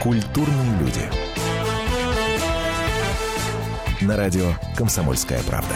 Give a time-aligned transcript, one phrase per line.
[0.00, 1.02] Культурные люди.
[4.00, 5.74] На радио «Комсомольская правда».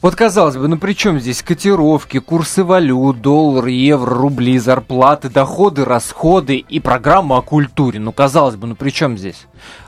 [0.00, 5.84] Вот казалось бы, ну при чем здесь котировки, курсы валют, доллар, евро, рубли, зарплаты, доходы,
[5.84, 8.00] расходы и программа о культуре?
[8.00, 9.46] Ну казалось бы, ну при чем здесь?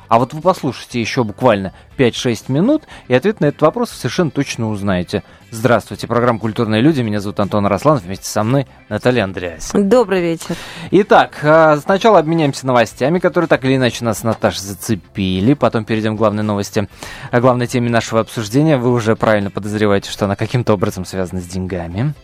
[0.09, 4.71] А вот вы послушайте еще буквально 5-6 минут, и ответ на этот вопрос совершенно точно
[4.71, 5.23] узнаете.
[5.51, 7.01] Здравствуйте, программа «Культурные люди».
[7.03, 9.89] Меня зовут Антон Росланов, вместе со мной Наталья Андреасин.
[9.89, 10.57] Добрый вечер.
[10.91, 15.55] Итак, а, сначала обменяемся новостями, которые так или иначе нас, Наташа, зацепили.
[15.55, 16.89] Потом перейдем к главной новости,
[17.31, 18.77] о главной теме нашего обсуждения.
[18.77, 22.15] Вы уже правильно подозреваете, что она каким-то образом связана с деньгами.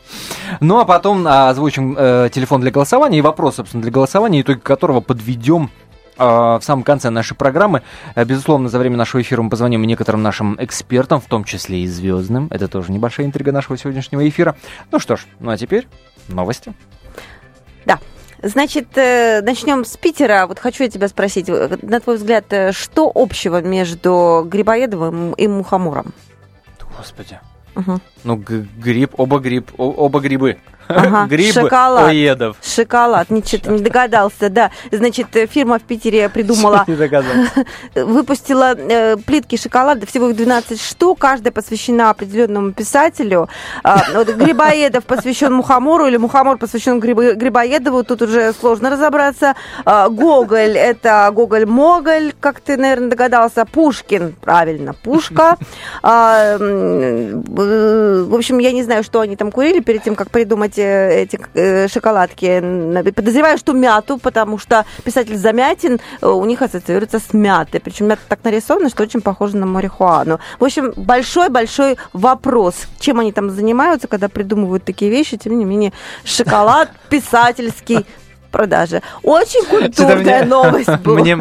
[0.60, 4.58] Ну, а потом а, озвучим э, телефон для голосования и вопрос, собственно, для голосования, итоги
[4.58, 5.70] которого подведем
[6.16, 7.82] в самом конце нашей программы.
[8.14, 11.86] Э, безусловно, за время нашего эфира мы позвоним некоторым нашим экспертам, в том числе и
[11.86, 12.48] звездным.
[12.50, 14.56] Это тоже небольшая интрига нашего сегодняшнего эфира.
[14.90, 15.88] Ну что ж, ну а теперь
[16.28, 16.74] новости.
[17.86, 17.98] Да.
[18.42, 20.46] Значит, э, начнем с Питера.
[20.46, 26.12] Вот хочу я тебя спросить, э, на твой взгляд, что общего между Грибоедовым и Мухомором?
[26.96, 27.40] Господи.
[27.74, 28.00] Угу.
[28.24, 30.58] Ну, гриб, оба гриб, оба грибы.
[30.88, 32.08] Ага, Гриб шоколад.
[32.08, 32.56] Оедов.
[32.62, 34.70] Шоколад, ничего не догадался, да.
[34.90, 36.84] Значит, фирма в Питере придумала,
[37.94, 43.48] выпустила э, плитки шоколада, всего их 12 штук, каждая посвящена определенному писателю.
[43.82, 49.54] А, вот, Грибоедов посвящен Мухомору или Мухомор посвящен Грибоедову, тут уже сложно разобраться.
[49.84, 53.64] А, Гоголь, это Гоголь-Моголь, как ты, наверное, догадался.
[53.64, 55.56] Пушкин, правильно, Пушка.
[56.04, 61.38] А, в общем, я не знаю, что они там курили перед тем, как придумать эти
[61.54, 62.60] э, шоколадки.
[63.12, 67.80] Подозреваю, что мяту, потому что писатель Замятин э, у них ассоциируется с мятой.
[67.80, 70.40] Причем мята так нарисована, что очень похоже на марихуану.
[70.58, 75.36] В общем, большой-большой вопрос, чем они там занимаются, когда придумывают такие вещи.
[75.36, 75.92] Тем не менее,
[76.24, 78.06] шоколад писательский
[78.52, 79.02] продаже.
[79.24, 81.20] Очень культурная новость была.
[81.20, 81.36] Мне,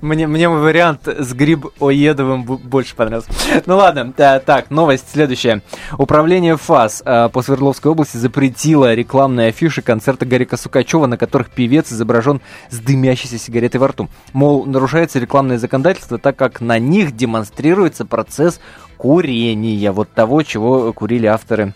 [0.00, 3.30] мне, мне вариант с гриб Оедовым больше понравился.
[3.66, 5.62] Ну ладно, так, новость следующая.
[5.98, 11.90] Управление ФАС э, по Свердловской области запретило рекламные афиши концерта Гарика Сукачева, на которых певец
[11.92, 12.40] изображен
[12.70, 14.08] с дымящейся сигаретой во рту.
[14.32, 18.60] Мол, нарушается рекламное законодательство, так как на них демонстрируется процесс
[18.96, 21.74] курения, вот того, чего курили авторы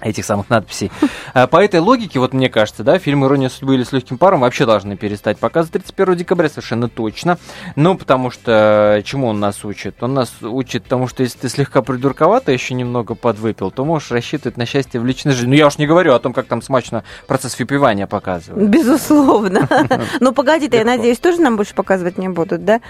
[0.00, 0.90] этих самых надписей.
[1.34, 4.40] А, по этой логике, вот мне кажется, да, фильм «Ирония судьбы» или «С легким паром»
[4.40, 7.38] вообще должны перестать показывать 31 декабря, совершенно точно.
[7.76, 10.02] Ну, потому что чему он нас учит?
[10.02, 14.56] Он нас учит тому, что если ты слегка придурковато еще немного подвыпил, то можешь рассчитывать
[14.56, 15.50] на счастье в личной жизни.
[15.50, 18.68] Ну, я уж не говорю о том, как там смачно процесс выпивания показывают.
[18.68, 19.68] Безусловно.
[20.20, 22.80] Ну, погоди-то, я надеюсь, тоже нам больше показывать не будут, да?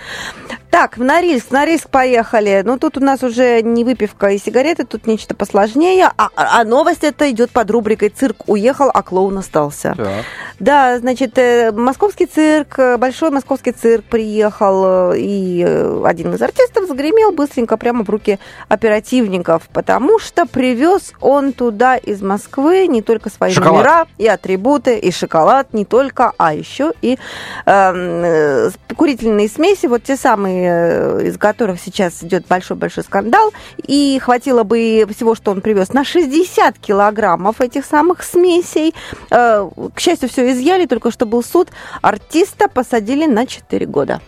[0.70, 2.62] Так, в Норильск, на Норильск поехали.
[2.64, 6.10] Ну, тут у нас уже не выпивка и сигареты, тут нечто посложнее.
[6.16, 9.94] А, а новость это идет под рубрикой «Цирк уехал, а клоун остался».
[9.96, 10.24] Так.
[10.60, 15.62] Да, значит, э, московский цирк, э, большой московский цирк приехал, э, и
[16.04, 18.38] один из артистов загремел быстренько прямо в руки
[18.68, 23.72] оперативников, потому что привез он туда из Москвы не только свои шоколад.
[23.72, 27.18] номера и атрибуты, и шоколад не только, а еще и
[27.64, 35.06] э, курительные смеси, вот те самые, из которых сейчас идет большой-большой скандал, и хватило бы
[35.14, 38.94] всего, что он привез, на 60 килограммов этих самых смесей.
[39.30, 41.68] Э, к счастью, все изъяли, только что был суд.
[42.02, 44.20] Артиста посадили на 4 года.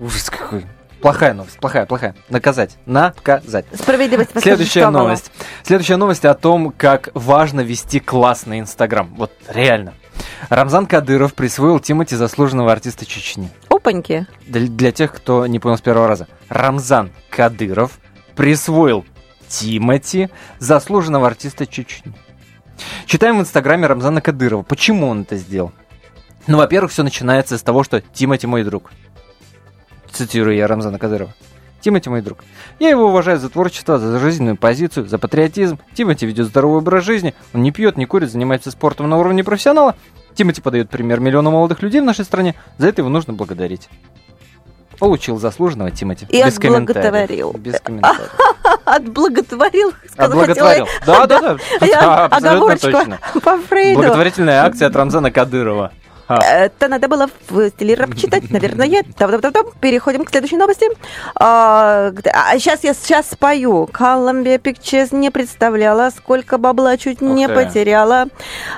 [0.00, 0.66] Ужас какой.
[1.00, 2.16] Плохая новость, плохая, плохая.
[2.28, 2.76] Наказать.
[2.86, 3.66] Наказать.
[3.72, 5.30] Справедливость Следующая новость.
[5.62, 9.14] Следующая новость о том, как важно вести классный Инстаграм.
[9.16, 9.94] Вот реально.
[10.48, 13.48] Рамзан Кадыров присвоил Тимати заслуженного артиста Чечни.
[13.68, 14.26] Опаньки.
[14.48, 16.26] Для, для тех, кто не понял с первого раза.
[16.48, 18.00] Рамзан Кадыров
[18.34, 19.04] присвоил
[19.48, 22.12] Тимати заслуженного артиста Чечни.
[23.06, 24.62] Читаем в инстаграме Рамзана Кадырова.
[24.62, 25.72] Почему он это сделал?
[26.46, 28.92] Ну, во-первых, все начинается с того, что Тимати мой друг.
[30.12, 31.34] Цитирую я Рамзана Кадырова.
[31.80, 32.44] Тимати мой друг.
[32.78, 35.78] Я его уважаю за творчество, за жизненную позицию, за патриотизм.
[35.94, 37.34] Тимати ведет здоровый образ жизни.
[37.54, 39.94] Он не пьет, не курит, занимается спортом на уровне профессионала.
[40.34, 42.54] Тимати подает пример миллиону молодых людей в нашей стране.
[42.78, 43.88] За это его нужно благодарить.
[44.98, 46.26] Получил заслуженного Тимати.
[46.30, 47.52] И Без отблаготворил.
[47.52, 48.34] Без комментариев.
[48.84, 49.92] Отблаготворил.
[50.16, 50.86] Отблаготворил.
[51.04, 52.26] Да, да, да.
[52.26, 54.00] Оговорочка по Фрейду.
[54.00, 55.92] Благотворительная акция от Рамзана Кадырова.
[56.28, 59.04] Это надо было в стиле рэп читать, наверное.
[59.80, 60.86] Переходим к следующей новости.
[61.36, 62.12] А,
[62.54, 63.88] сейчас а я сейчас спою.
[63.92, 68.26] Columbia Pictures не представляла, сколько бабла чуть не потеряла.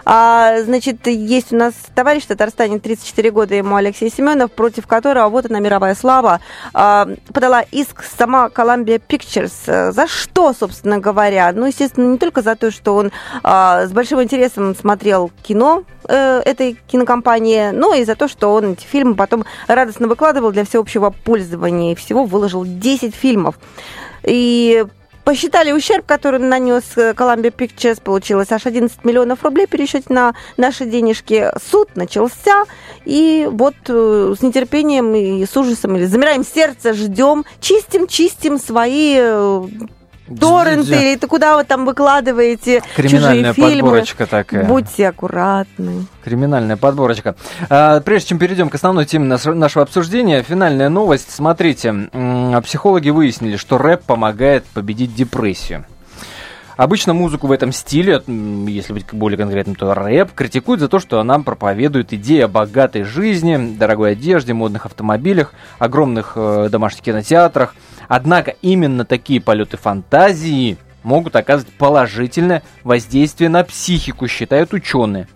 [0.04, 5.28] А, значит, есть у нас товарищ в Татарстане, 34 года ему Алексей Семенов, против которого
[5.28, 6.40] вот она мировая слава,
[6.74, 9.92] а, подала иск сама Columbia Pictures.
[9.92, 11.52] За что, собственно говоря?
[11.52, 13.12] Ну, естественно, не только за то, что он
[13.42, 18.72] а, с большим интересом смотрел кино э, этой кинокомпании, но и за то, что он
[18.72, 21.92] эти фильмы потом радостно выкладывал для всеобщего пользования.
[21.92, 23.58] И всего выложил 10 фильмов.
[24.24, 24.84] И
[25.28, 30.86] Посчитали ущерб, который нанес э, Columbia Pictures, получилось аж 11 миллионов рублей пересчет на наши
[30.86, 31.50] денежки.
[31.70, 32.64] Суд начался,
[33.04, 39.16] и вот э, с нетерпением и с ужасом, или замираем сердце, ждем, чистим, чистим свои
[39.18, 39.62] э,
[40.40, 43.82] торренты, или это куда вы там выкладываете Криминальная чужие фильмы.
[43.82, 44.64] подборочка такая.
[44.64, 46.06] Будьте аккуратны.
[46.24, 47.36] Криминальная подборочка.
[47.68, 51.30] А, прежде чем перейдем к основной теме нашего обсуждения, финальная новость.
[51.30, 52.10] Смотрите,
[52.64, 55.84] психологи выяснили, что рэп помогает победить депрессию.
[56.76, 61.18] Обычно музыку в этом стиле, если быть более конкретным, то рэп, критикуют за то, что
[61.18, 67.74] она проповедует идеи о богатой жизни, дорогой одежде, модных автомобилях, огромных э, домашних кинотеатрах–
[68.08, 75.28] Однако именно такие полеты фантазии могут оказывать положительное воздействие на психику, считают ученые.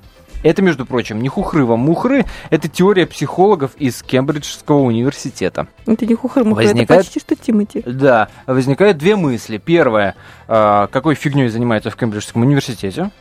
[0.43, 5.69] Это, между прочим, не хухры-мухры, это теория психологов из Кембриджского университета.
[5.87, 6.91] Это не хухры-мухры, возникает...
[6.91, 7.83] это почти что Тимати.
[7.87, 9.59] Да, возникают две мысли.
[9.59, 10.17] Первое,
[10.49, 13.13] э, какой фигней занимается в Кембриджском университете?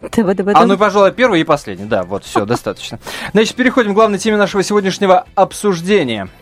[0.00, 1.84] А ну, пожалуй, первый и последний.
[1.86, 3.00] Да, вот, все, достаточно.
[3.32, 6.28] Значит, переходим к главной теме нашего сегодняшнего обсуждения–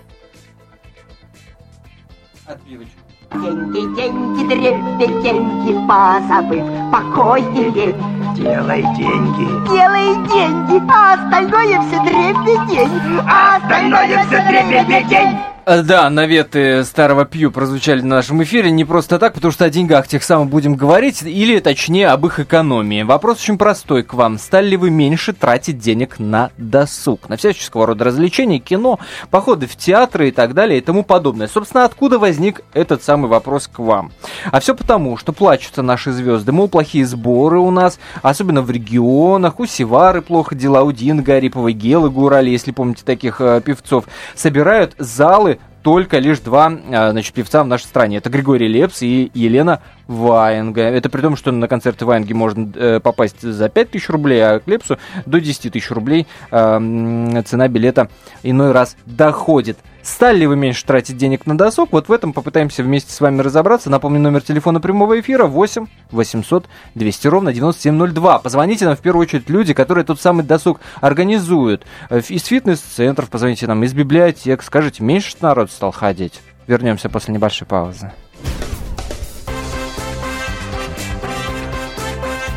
[2.68, 3.00] отбивочку.
[3.32, 7.96] Деньги, деньги, дребеденьги, позабыв покой и лень.
[8.36, 9.68] Делай деньги.
[9.68, 13.20] Делай деньги, а остальное все дребедень.
[13.26, 15.38] А остальное все дребедень.
[15.70, 19.68] Э, да, наветы старого Пью прозвучали в нашем эфире не просто так, потому что о
[19.68, 23.02] деньгах тех самых будем говорить, или точнее об их экономии.
[23.02, 24.38] Вопрос очень простой к вам.
[24.38, 27.28] Стали ли вы меньше тратить денег на досуг?
[27.28, 28.98] На всяческого рода развлечения, кино,
[29.30, 31.48] походы в театры и так далее и тому подобное.
[31.48, 34.12] Собственно, откуда возник этот самый вопрос к вам?
[34.50, 36.50] А все потому, что плачутся наши звезды.
[36.50, 39.60] Мол, плохие сборы у нас, особенно в регионах.
[39.60, 44.06] У Севары плохо дела, у Динго, Ариповой, Гелы, Гурали, если помните таких э, певцов.
[44.34, 48.18] Собирают залы только лишь два а, значит, певца в нашей стране.
[48.18, 50.82] Это Григорий Лепс и Елена Ваенга.
[50.82, 54.60] Это при том, что на концерты Ваенги можно э, попасть за 5 тысяч рублей, а
[54.60, 58.08] к Лепсу до 10 тысяч рублей э, цена билета
[58.42, 59.78] иной раз доходит.
[60.08, 61.92] Стали ли вы меньше тратить денег на досуг?
[61.92, 63.90] Вот в этом попытаемся вместе с вами разобраться.
[63.90, 68.38] Напомню, номер телефона прямого эфира 8 800 200 ровно 9702.
[68.38, 71.84] Позвоните нам в первую очередь люди, которые тот самый досуг организуют.
[72.08, 74.62] Э, из фитнес-центров позвоните нам, из библиотек.
[74.62, 76.40] Скажите, меньше народ стал ходить?
[76.66, 78.10] Вернемся после небольшой паузы.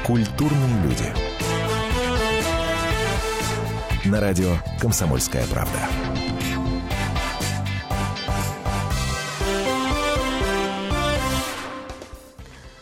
[0.08, 1.06] Культурные люди.
[4.06, 6.31] На радио «Комсомольская правда».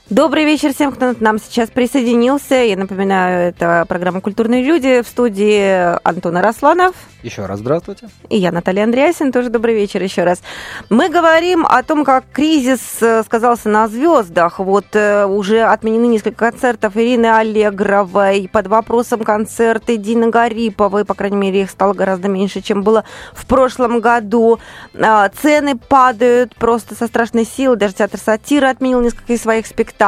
[0.09, 2.55] Добрый вечер всем, кто к нам сейчас присоединился.
[2.55, 6.95] Я напоминаю, это программа «Культурные люди» в студии Антона Росланов.
[7.21, 8.09] Еще раз здравствуйте.
[8.29, 10.41] И я, Наталья Андреасин, тоже добрый вечер еще раз.
[10.89, 14.57] Мы говорим о том, как кризис э, сказался на звездах.
[14.57, 21.37] Вот э, уже отменены несколько концертов Ирины Аллегровой, под вопросом концерты Дины Гариповой, по крайней
[21.37, 23.03] мере, их стало гораздо меньше, чем было
[23.33, 24.59] в прошлом году.
[24.99, 27.77] А, цены падают просто со страшной силой.
[27.77, 29.98] Даже театр сатиры отменил несколько из своих спектаклей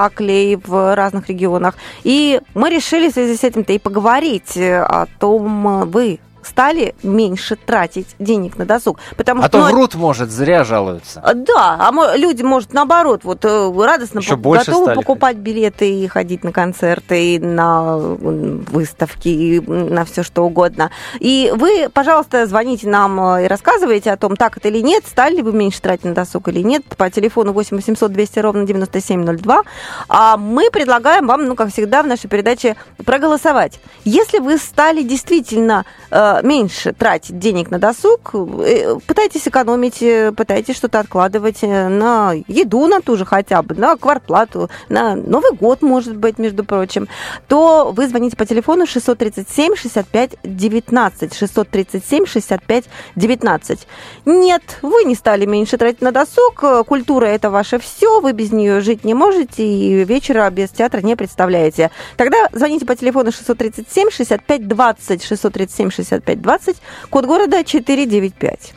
[0.56, 1.76] в разных регионах.
[2.04, 8.08] И мы решили в связи с этим-то и поговорить о том, вы стали меньше тратить
[8.20, 9.00] денег на досуг.
[9.18, 11.22] Потому а что, то ну, врут, может, зря жалуются.
[11.24, 15.44] А, да, а люди, может, наоборот, вот э, радостно Еще по- готовы покупать ходить.
[15.44, 20.92] билеты и ходить на концерты, и на выставки, и на все что угодно.
[21.20, 25.38] И вы, пожалуйста, звоните нам э, и рассказывайте о том, так это или нет, стали
[25.38, 29.64] ли вы меньше тратить на досуг или нет, по телефону 8 800 200 ровно 9702.
[30.10, 33.80] А мы предлагаем вам, ну, как всегда, в нашей передаче проголосовать.
[34.06, 40.76] Если вы стали действительно э, меньше тратить денег на досуг, э, пытайтесь экономить, э, пытайтесь
[40.76, 45.82] что-то откладывать э, на еду на ту же хотя бы, на квартплату, на Новый год,
[45.82, 47.08] может быть, между прочим,
[47.48, 52.86] то вы звоните по телефону 637 65 19 637 65
[53.16, 53.88] 19.
[54.26, 58.82] Нет, вы не стали меньше тратить на досуг, культура это ваше все, вы без нее
[58.82, 61.92] жить не можете и вечера без театра не представляете.
[62.18, 66.78] Тогда звоните по телефону 637 65 20 637 65 20,
[67.10, 68.74] код города 495.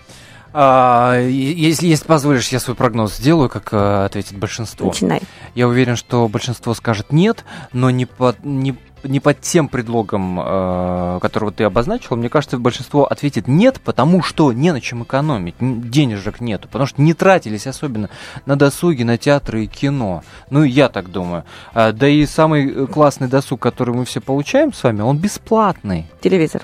[0.56, 4.86] А, если, если позволишь, я свой прогноз сделаю, как э, ответит большинство.
[4.86, 5.20] Начинай.
[5.56, 11.18] Я уверен, что большинство скажет нет, но не под, не, не под тем предлогом, э,
[11.20, 12.14] которого ты обозначил.
[12.14, 17.02] Мне кажется, большинство ответит нет, потому что не на чем экономить, денежек нету, потому что
[17.02, 18.08] не тратились особенно
[18.46, 20.22] на досуги, на театры и кино.
[20.50, 21.42] Ну, я так думаю.
[21.72, 26.06] А, да и самый э, классный досуг, который мы все получаем с вами, он бесплатный.
[26.20, 26.62] Телевизор.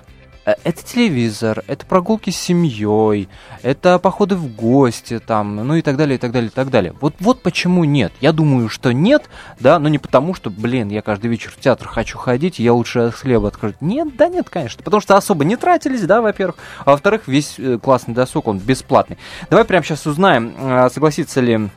[0.50, 3.28] Э, Это телевизор, это прогулки с семьей,
[3.62, 6.94] это походы в гости, там, ну и так далее, и так далее, и так далее.
[7.00, 8.12] Вот, вот почему нет.
[8.20, 9.28] Я думаю, что нет,
[9.58, 13.10] да, но не потому, что, блин, я каждый вечер в театр хочу ходить, я лучше
[13.10, 13.80] хлеба открыть.
[13.80, 14.82] Нет, да нет, конечно.
[14.82, 16.56] Потому что особо не тратились, да, во-первых.
[16.84, 19.18] А во-вторых, весь э, классный досуг, он бесплатный.
[19.50, 21.70] Давай прямо сейчас узнаем, э, согласится ли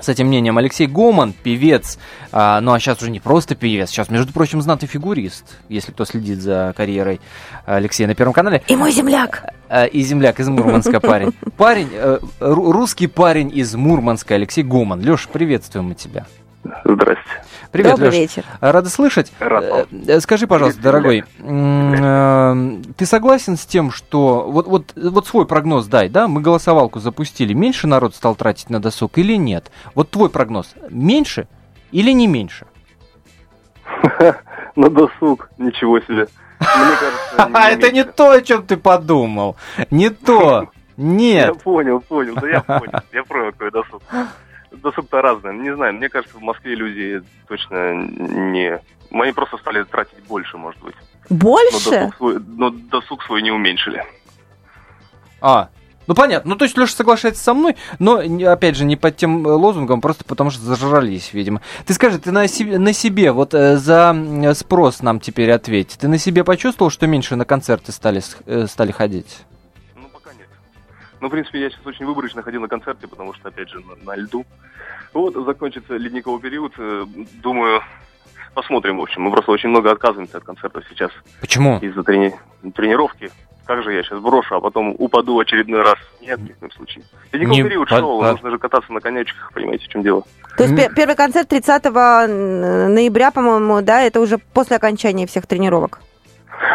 [0.00, 1.98] с этим мнением Алексей Гоман, певец,
[2.32, 6.04] а, ну а сейчас уже не просто певец, сейчас, между прочим, знатый фигурист, если кто
[6.04, 7.20] следит за карьерой
[7.66, 9.44] Алексея на Первом канале, И мой земляк.
[9.68, 11.32] А, и земляк из Мурманска парень.
[11.56, 15.00] Парень, э, ру- русский парень из Мурманска, Алексей Гоман.
[15.00, 16.26] Леш, приветствуем мы тебя.
[16.84, 17.22] Здрасте.
[17.70, 18.18] Привет, Добрый Леш.
[18.18, 18.44] вечер.
[18.60, 19.30] Рада слышать.
[19.38, 24.92] Рад Э, э, Скажи, пожалуйста, Привет, дорогой, э, ты согласен с тем, что вот, вот,
[24.96, 26.28] вот свой прогноз дай, да?
[26.28, 27.52] Мы голосовалку запустили.
[27.52, 29.70] Меньше народ стал тратить на досуг или нет?
[29.94, 30.74] Вот твой прогноз.
[30.88, 31.46] Меньше
[31.92, 32.66] или не меньше?
[34.76, 35.50] На досуг.
[35.58, 36.28] Ничего себе.
[36.60, 39.56] Мне кажется, А это не то, о чем ты подумал.
[39.90, 40.70] Не то.
[40.96, 41.62] Я Нет.
[41.62, 42.34] понял, понял.
[42.34, 43.00] Да я понял.
[43.12, 44.02] Я понял, какой досуг.
[44.70, 45.56] Досуг-то разный.
[45.56, 48.80] Не знаю, мне кажется, в Москве люди точно не...
[49.10, 50.94] Они просто стали тратить больше, может быть.
[51.30, 51.90] Но Больше?
[51.90, 54.04] досуг свой, но досуг свой не уменьшили.
[55.40, 55.68] А,
[56.06, 56.50] ну понятно.
[56.50, 60.00] Ну, то есть Леша соглашается со мной, но, опять же, не под тем э, лозунгом,
[60.00, 61.60] просто потому что зажрались, видимо.
[61.86, 65.98] Ты скажи, ты на себе, на себе вот э, за м, спрос нам теперь ответь.
[66.00, 69.38] Ты на себе почувствовал, что меньше на концерты стали, э, стали ходить?
[71.20, 73.96] Ну, в принципе, я сейчас очень выборочно ходил на концерты, потому что, опять же, на,
[74.12, 74.44] на льду.
[75.12, 76.72] Вот, закончится ледниковый период.
[76.78, 77.04] э,
[77.42, 77.80] Думаю,
[78.54, 79.22] посмотрим, в общем.
[79.22, 81.10] Мы просто очень много отказываемся от концертов сейчас
[81.40, 81.78] Почему?
[81.80, 82.34] из-за трени-
[82.74, 83.30] тренировки.
[83.66, 85.96] Как же я сейчас брошу, а потом упаду в очередной раз?
[86.22, 87.04] Нет, ни в коем случае.
[87.32, 90.22] Ледниковый Не период по- шел, по- нужно же кататься на конячках, понимаете, в чем дело.
[90.56, 91.84] То есть пе- первый концерт 30
[92.88, 96.00] ноября, по-моему, да, это уже после окончания всех тренировок.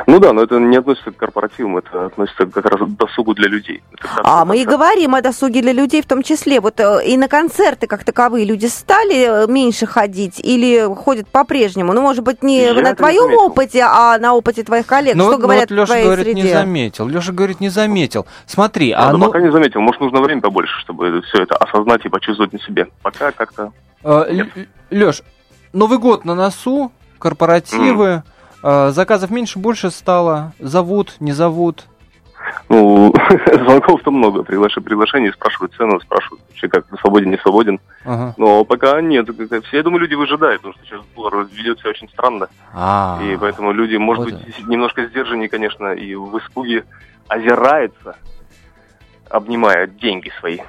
[0.07, 3.47] Ну да, но это не относится к корпоративам, это относится как раз к досугу для
[3.49, 3.83] людей.
[3.93, 6.59] Это А мы и говорим о досуге для людей в том числе.
[6.59, 11.93] Вот э, и на концерты как таковые люди стали э, меньше ходить или ходят по-прежнему?
[11.93, 13.41] Ну, может быть, не Я на не твоем заметил.
[13.45, 15.15] опыте, а на опыте твоих коллег.
[15.15, 16.53] Ну, Что ну говорят вот в Леша твоей говорит, не среде?
[16.53, 17.07] заметил.
[17.07, 18.25] Леша говорит, не заметил.
[18.45, 21.55] Смотри, Я а ну, ну, пока не заметил, может нужно время побольше, чтобы все это
[21.57, 22.87] осознать и почувствовать на себе.
[23.01, 23.71] Пока как-то...
[24.91, 25.21] Леш,
[25.73, 28.21] Новый год на носу, корпоративы, э,
[28.63, 31.85] заказов меньше, больше стало, зовут, не зовут.
[32.69, 33.13] Ну,
[33.45, 37.79] звонков-то много, приглаш- приглашений, спрашивают цену, спрашивают вообще, как свободен, не свободен.
[38.05, 38.33] Ага.
[38.37, 39.27] Но пока нет.
[39.65, 42.47] Все, я думаю, люди выжидают, потому что сейчас доллар ведет себя очень странно.
[42.73, 46.85] А, И поэтому люди, может вот быть, немножко сдержаннее, конечно, и в испуге
[47.27, 48.15] озираются,
[49.29, 50.59] обнимая деньги свои.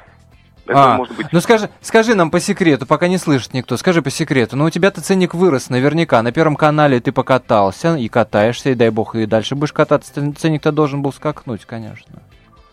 [0.66, 1.26] Это А, может быть...
[1.32, 4.56] Ну скажи, скажи нам по секрету, пока не слышит никто, скажи по секрету.
[4.56, 6.22] Ну у тебя-то ценник вырос наверняка.
[6.22, 10.12] На первом канале ты покатался и катаешься, и дай бог, и дальше будешь кататься.
[10.32, 12.22] Ценник-то должен был скакнуть, конечно.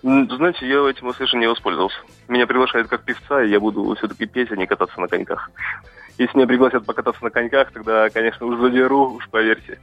[0.04, 1.98] М, Знаете, я этим услышан не воспользовался.
[2.28, 5.52] Меня приглашают как певца, и я буду все-таки петь, а не кататься на коньках.
[6.18, 9.80] Если меня пригласят покататься на коньках, тогда, конечно, уж задеру, уж поверьте.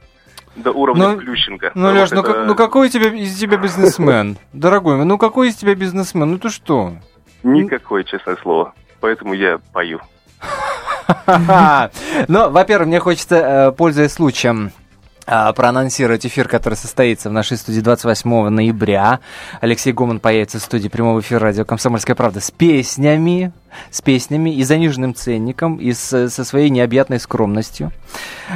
[0.55, 1.71] До уровня Ну, Плющенко.
[1.75, 4.37] Ну, Леш, ну, это- как- ну какой из тебя, из тебя бизнесмен?
[4.51, 6.31] Дорогой ну какой из тебя бизнесмен?
[6.31, 6.93] Ну ты что?
[7.43, 8.73] Никакое, честное слово.
[8.99, 9.99] Поэтому я пою.
[12.27, 14.71] Ну, во-первых, мне хочется, э, пользуясь случаем,
[15.31, 19.19] а, проанонсировать эфир, который состоится в нашей студии 28 ноября.
[19.61, 23.51] Алексей Гоман появится в студии прямого эфира радио «Комсомольская правда» с песнями,
[23.91, 27.91] с песнями и заниженным ценником, и с- со своей необъятной скромностью.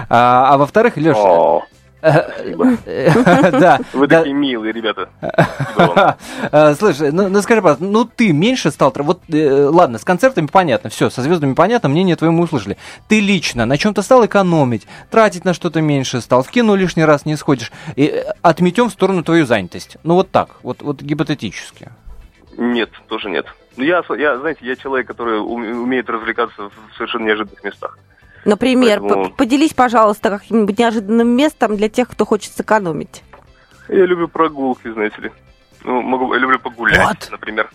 [0.09, 1.61] А, а во-вторых, Леша,
[2.03, 3.79] О, Да.
[3.93, 5.09] Вы такие милые, ребята.
[6.51, 8.93] Э, Слушай, ну, ну скажи, пожалуйста, ну ты меньше стал...
[8.95, 12.77] Вот, э, ладно, с концертами понятно, все, со звездами понятно, мнение твое мы услышали.
[13.07, 17.25] Ты лично на чем-то стал экономить, тратить на что-то меньше стал, в кино лишний раз
[17.25, 19.97] не сходишь, э, отметем в сторону твою занятость.
[20.03, 21.89] Ну вот так, вот, вот гипотетически.
[22.57, 23.45] Нет, тоже нет.
[23.77, 27.97] Ну, Я, я, знаете, я человек, который уме- умеет развлекаться в совершенно неожиданных местах.
[28.45, 33.23] Например, Поэтому- поделись, пожалуйста, каким-нибудь неожиданным местом для тех, кто хочет сэкономить.
[33.89, 35.31] Я люблю прогулки, знаете ли.
[35.83, 37.29] Ну, могу, я люблю погулять, Вот.
[37.31, 37.69] например.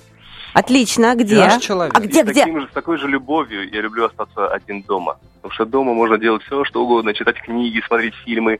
[0.54, 1.36] Отлично, а где?
[1.38, 1.96] Наш человек.
[1.96, 2.40] А где, И с, где?
[2.44, 5.18] таким же, с такой же любовью я люблю остаться один дома.
[5.36, 8.58] Потому что дома можно делать все, что угодно, читать книги, смотреть фильмы,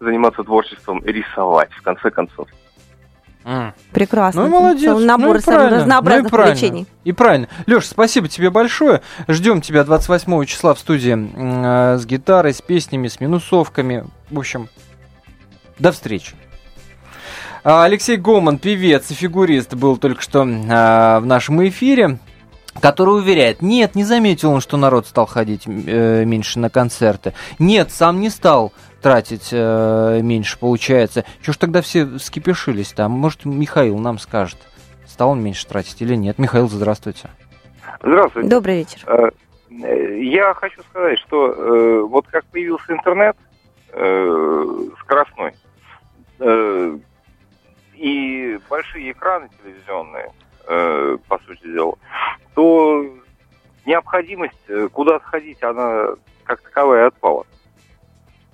[0.00, 2.48] заниматься творчеством, рисовать, в конце концов.
[3.44, 3.72] М.
[3.92, 4.42] Прекрасно.
[4.42, 4.84] Ну, молодец.
[4.84, 5.78] Целый набор ну, и самых правильно.
[5.78, 6.52] разнообразных ну, и правильно.
[6.56, 6.86] увлечений.
[7.04, 7.48] И правильно.
[7.66, 9.00] Леш, спасибо тебе большое.
[9.26, 14.04] Ждем тебя 28 числа в студии э, с гитарой, с песнями, с минусовками.
[14.30, 14.68] В общем,
[15.78, 16.34] до встречи.
[17.64, 22.18] А, Алексей Гоман, певец и фигурист, был только что а, в нашем эфире
[22.80, 27.34] который уверяет, нет, не заметил он, что народ стал ходить э, меньше на концерты.
[27.58, 31.24] Нет, сам не стал тратить э, меньше, получается.
[31.42, 33.04] Чего ж тогда все вскипешились-то?
[33.04, 34.58] А Может, Михаил нам скажет,
[35.06, 36.38] стал он меньше тратить или нет?
[36.38, 37.30] Михаил, здравствуйте.
[38.02, 38.48] Здравствуйте.
[38.48, 38.98] Добрый вечер.
[39.06, 39.30] Э,
[39.82, 43.36] э, Я хочу сказать, что э, вот как появился интернет
[43.92, 44.64] э,
[45.00, 45.54] скоростной
[46.40, 46.98] э,
[47.94, 50.30] и большие экраны телевизионные,
[50.66, 51.94] э, по сути дела,
[52.54, 53.04] то
[53.86, 56.10] необходимость э, куда-то ходить, она
[56.44, 57.44] как таковая отпала.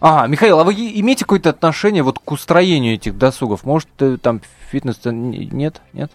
[0.00, 3.64] А, Михаил, а вы имеете какое-то отношение вот к устроению этих досугов?
[3.64, 5.80] Может, э, там фитнес нет?
[5.92, 6.10] Нет?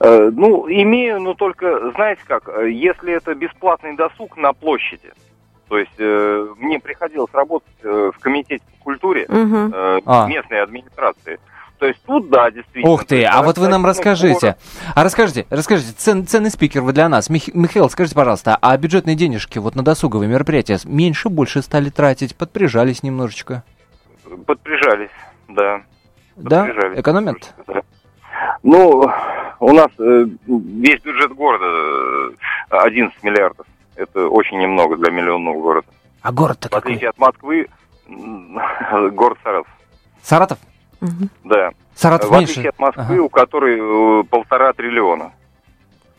[0.00, 5.12] Э, Ну, имею, но только, знаете как, э, если это бесплатный досуг на площади,
[5.68, 10.26] то есть э, мне приходилось работать э, в комитете по культуре, э, А.
[10.26, 11.38] местной администрации.
[11.78, 12.92] То есть тут, да, действительно.
[12.92, 14.56] Ух ты, а вот вы нам расскажите.
[14.94, 17.30] А расскажите, расскажите, цен- ценный спикер вы для нас.
[17.30, 22.34] Мих- Михаил, скажите, пожалуйста, а бюджетные денежки вот на досуговые мероприятия меньше, больше стали тратить?
[22.36, 23.62] Подприжались немножечко?
[24.46, 25.10] Подприжались,
[25.48, 25.82] да.
[26.36, 26.64] Да?
[26.64, 26.98] Подприжались.
[26.98, 27.54] Экономят?
[27.66, 27.80] Да.
[28.64, 29.08] Ну,
[29.60, 31.64] у нас э, весь бюджет города
[32.70, 33.66] э, 11 миллиардов.
[33.94, 35.86] Это очень немного для миллионного города.
[36.22, 36.92] А город-то В какой?
[36.92, 37.68] отличие от Москвы,
[39.12, 39.68] город Саратов.
[40.22, 40.58] Саратов?
[41.00, 41.30] Мгм.
[41.44, 41.70] Да.
[41.94, 42.68] Саратов в отличие меньше?
[42.70, 43.22] от Москвы, Ага.
[43.22, 45.32] у которой э, полтора триллиона.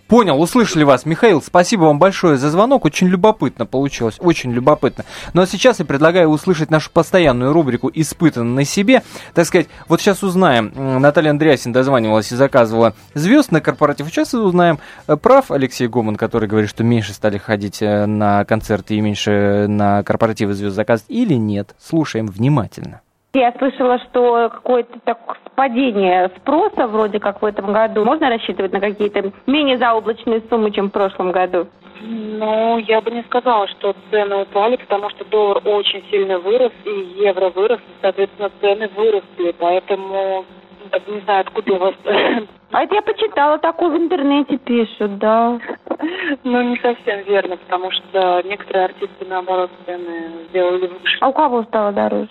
[0.07, 1.05] Понял, услышали вас.
[1.05, 2.83] Михаил, спасибо вам большое за звонок.
[2.83, 5.05] Очень любопытно получилось, очень любопытно.
[5.35, 9.03] Ну а сейчас я предлагаю услышать нашу постоянную рубрику «Испытанно на себе».
[9.35, 10.71] Так сказать, вот сейчас узнаем.
[10.99, 14.07] Наталья Андреасин дозванивалась и заказывала звезд на корпоратив.
[14.07, 18.95] Сейчас узнаем, э, прав Алексей Гоман, который говорит, что меньше стали ходить э, на концерты
[18.95, 21.75] и меньше на корпоративы звезд заказывать, или нет.
[21.79, 23.01] Слушаем внимательно.
[23.33, 25.19] Я слышала, что какое-то так
[25.55, 28.03] падение спроса вроде как в этом году.
[28.03, 31.67] Можно рассчитывать на какие-то менее заоблачные суммы, чем в прошлом году?
[32.01, 37.21] Ну, я бы не сказала, что цены упали, потому что доллар очень сильно вырос, и
[37.21, 39.53] евро вырос, и, соответственно, цены выросли.
[39.59, 40.45] Поэтому,
[40.89, 41.95] так не знаю, откуда у вас...
[42.71, 45.59] А это я почитала, такое в интернете пишут, да.
[46.43, 51.17] Ну, не совсем верно, потому что некоторые артисты, наоборот, цены сделали выше.
[51.19, 52.29] А у кого стало дороже,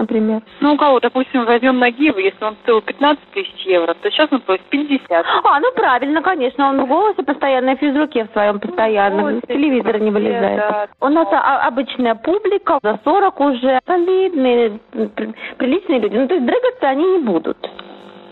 [0.00, 0.42] например?
[0.60, 4.40] Ну, у кого, допустим, возьмем Нагиева, если он стоил 15 тысяч евро, то сейчас он
[4.40, 5.24] стоит 50.
[5.44, 9.98] А, ну правильно, конечно, он в голосе постоянно, в физруке в своем постоянно, с телевизора
[9.98, 10.56] не вылезает.
[10.58, 10.88] Да.
[11.00, 14.80] У нас а- обычная публика, за 40 уже, солидные,
[15.14, 16.16] при- приличные люди.
[16.16, 17.58] Ну, то есть дрыгаться они не будут.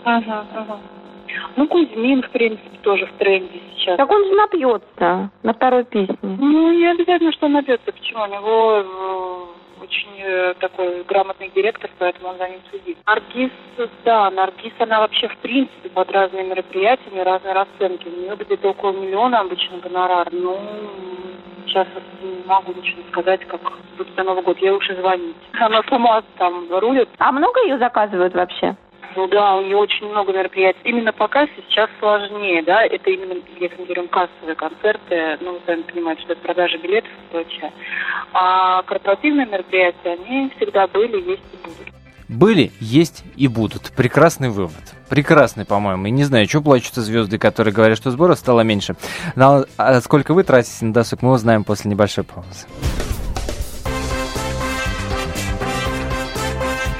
[0.03, 0.77] Ага, ага.
[1.55, 3.97] Ну, Кузьмин, в принципе, тоже в тренде сейчас.
[3.97, 6.17] Так он же напьется на второй песне.
[6.21, 7.91] Ну, не обязательно, что он напьется.
[7.91, 8.23] Почему?
[8.23, 12.97] У него э, очень э, такой грамотный директор, поэтому он за ним следит.
[13.05, 13.51] Наргиз,
[14.05, 18.07] да, Наргиз, она вообще в принципе под разными мероприятиями, разные расценки.
[18.07, 20.27] У нее где-то около миллиона обычно гонорар.
[20.31, 20.59] Ну,
[21.65, 21.87] сейчас
[22.21, 23.61] не могу ничего сказать, как
[23.97, 24.57] будет на Новый год.
[24.59, 25.35] Я лучше звонить.
[25.53, 27.09] Она сама там рулит.
[27.17, 28.75] А много ее заказывают вообще?
[29.15, 30.79] Ну да, у нее очень много мероприятий.
[30.83, 35.59] Именно по кассе сейчас сложнее, да, это именно, если мы говорим кассовые концерты, ну, вы
[35.65, 37.71] сами понимаете, что это продажа билетов и прочее.
[38.33, 41.87] А корпоративные мероприятия, они всегда были, есть и будут.
[42.29, 43.91] Были, есть и будут.
[43.95, 44.93] Прекрасный вывод.
[45.09, 46.05] Прекрасный, по-моему.
[46.05, 48.95] И не знаю, что плачутся звезды, которые говорят, что сборов стало меньше.
[49.35, 52.67] Но а сколько вы тратите на досуг, мы узнаем после небольшой паузы.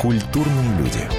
[0.02, 1.18] Культурные люди.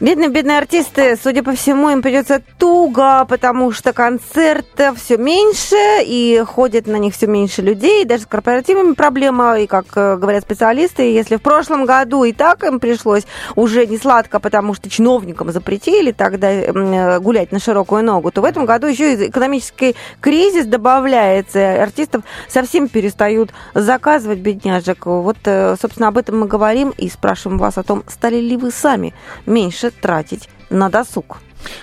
[0.00, 6.42] Бедные, бедные артисты, судя по всему, им придется туго, потому что концертов все меньше, и
[6.46, 11.02] ходит на них все меньше людей, даже с корпоративами проблема, и, как э, говорят специалисты,
[11.02, 13.24] если в прошлом году и так им пришлось
[13.56, 18.46] уже не сладко, потому что чиновникам запретили тогда э, гулять на широкую ногу, то в
[18.46, 25.04] этом году еще и экономический кризис добавляется, артистов совсем перестают заказывать бедняжек.
[25.04, 28.70] Вот, э, собственно, об этом мы говорим и спрашиваем вас о том, стали ли вы
[28.70, 29.12] сами
[29.44, 31.38] меньше тратить на досуг.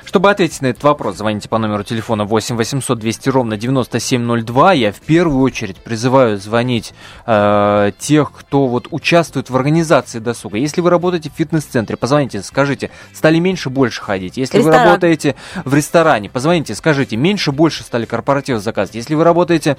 [0.06, 4.74] Чтобы ответить на этот вопрос, звоните по номеру телефона 8 800 200 ровно 9702.
[4.74, 6.94] Я в первую очередь призываю звонить
[7.26, 10.58] э, тех, кто вот участвует в организации досуга.
[10.58, 14.38] Если вы работаете в фитнес-центре, позвоните, скажите, стали меньше, больше ходить.
[14.38, 14.80] Если Ресторан.
[14.80, 15.36] вы работаете
[15.66, 18.96] в ресторане, позвоните, скажите, меньше, больше стали корпоративы заказывать.
[18.96, 19.78] Если вы работаете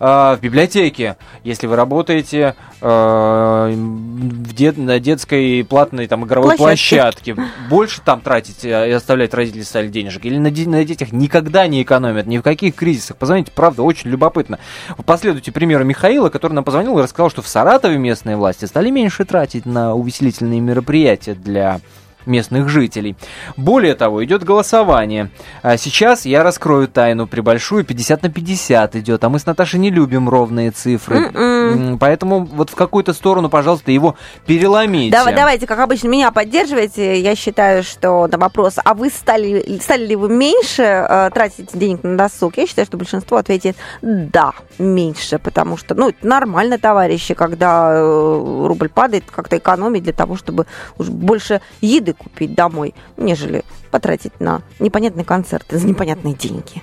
[0.00, 7.34] э, в библиотеке, если вы работаете э, в дет, на детской платной там игровой площадке,
[7.34, 11.66] площадке больше там тратить э, и оставлять родители стали денежек, или на, на детях никогда
[11.66, 13.16] не экономят, ни в каких кризисах.
[13.16, 14.58] Позвоните, правда, очень любопытно.
[15.04, 19.24] Последуйте примеру Михаила, который нам позвонил и рассказал, что в Саратове местные власти стали меньше
[19.24, 21.80] тратить на увеселительные мероприятия для
[22.26, 23.16] местных жителей.
[23.56, 25.30] Более того, идет голосование.
[25.62, 29.90] А сейчас я раскрою тайну прибольшую, 50 на 50 идет, а мы с Наташей не
[29.90, 31.28] любим ровные цифры.
[31.28, 31.56] Mm-mm.
[31.72, 31.98] М-м.
[31.98, 35.16] Поэтому вот в какую-то сторону, пожалуйста, его переломите.
[35.16, 37.20] Давай, давайте, как обычно, меня поддерживайте.
[37.20, 42.02] Я считаю, что на вопрос, а вы стали, стали ли вы меньше э, тратить денег
[42.02, 42.56] на досуг?
[42.56, 48.88] Я считаю, что большинство ответит да, меньше, потому что, ну, нормально, товарищи, когда э, рубль
[48.88, 50.66] падает, как-то экономить для того, чтобы
[50.98, 56.82] уж больше еды купить домой, нежели потратить на непонятные концерты за непонятные деньги.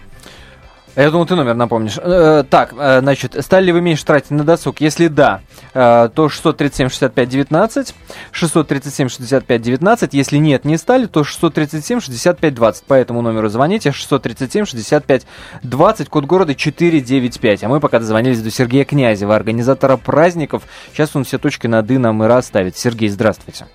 [0.95, 1.97] Я думал, ты номер напомнишь.
[1.97, 4.79] Э, так, э, значит, стали ли вы меньше тратить на досуг?
[4.79, 5.41] Если да,
[5.73, 7.95] э, то 637 65 19,
[8.31, 10.13] 637 65 19.
[10.13, 12.83] Если нет, не стали, то 637 65 20.
[12.83, 13.91] По этому номеру звоните.
[13.91, 15.25] 637 65
[15.63, 17.63] 20, код города 495.
[17.63, 20.61] А мы пока дозвонились до Сергея Князева, организатора праздников.
[20.91, 22.77] Сейчас он все точки над «и» нам и расставит.
[22.77, 23.65] Сергей, здравствуйте.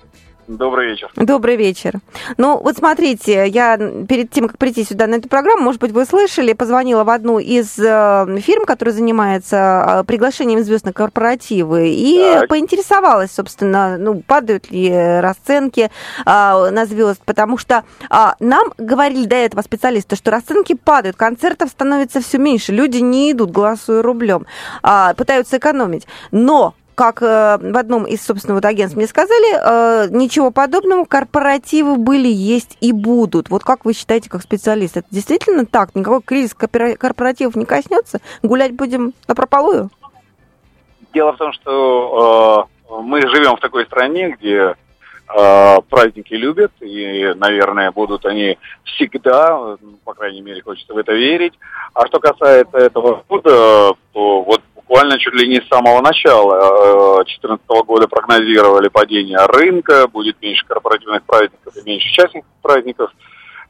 [0.49, 1.11] Добрый вечер.
[1.15, 1.99] Добрый вечер.
[2.37, 6.05] Ну, вот смотрите, я перед тем, как прийти сюда на эту программу, может быть, вы
[6.05, 12.19] слышали, позвонила в одну из э, фирм, которая занимается э, приглашением звезд на корпоративы, и
[12.33, 12.49] так.
[12.49, 15.89] поинтересовалась, собственно, ну, падают ли расценки э,
[16.25, 17.83] на звезд, потому что
[18.39, 23.51] нам говорили до этого специалисты, что расценки падают, концертов становится все меньше, люди не идут,
[23.51, 24.47] голосуя рублем,
[25.15, 26.07] пытаются экономить.
[26.31, 31.95] Но как э, в одном из, собственно, вот агентств мне сказали, э, ничего подобного, корпоративы
[31.95, 33.49] были, есть и будут.
[33.49, 35.95] Вот как вы считаете, как специалист, это действительно так?
[35.95, 38.19] Никакой кризис корпоративов не коснется?
[38.43, 39.89] Гулять будем на прополую?
[41.13, 44.75] Дело в том, что э, мы живем в такой стране, где
[45.33, 51.53] э, праздники любят, и, наверное, будут они всегда, по крайней мере, хочется в это верить.
[51.93, 57.63] А что касается этого года, то вот буквально чуть ли не с самого начала 2014
[57.69, 63.11] э, года прогнозировали падение рынка, будет меньше корпоративных праздников и меньше частных праздников.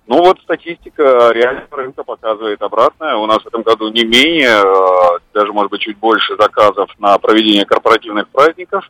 [0.07, 3.15] Ну вот статистика реального рынка показывает обратное.
[3.15, 7.17] У нас в этом году не менее, э, даже может быть чуть больше заказов на
[7.17, 8.89] проведение корпоративных праздников.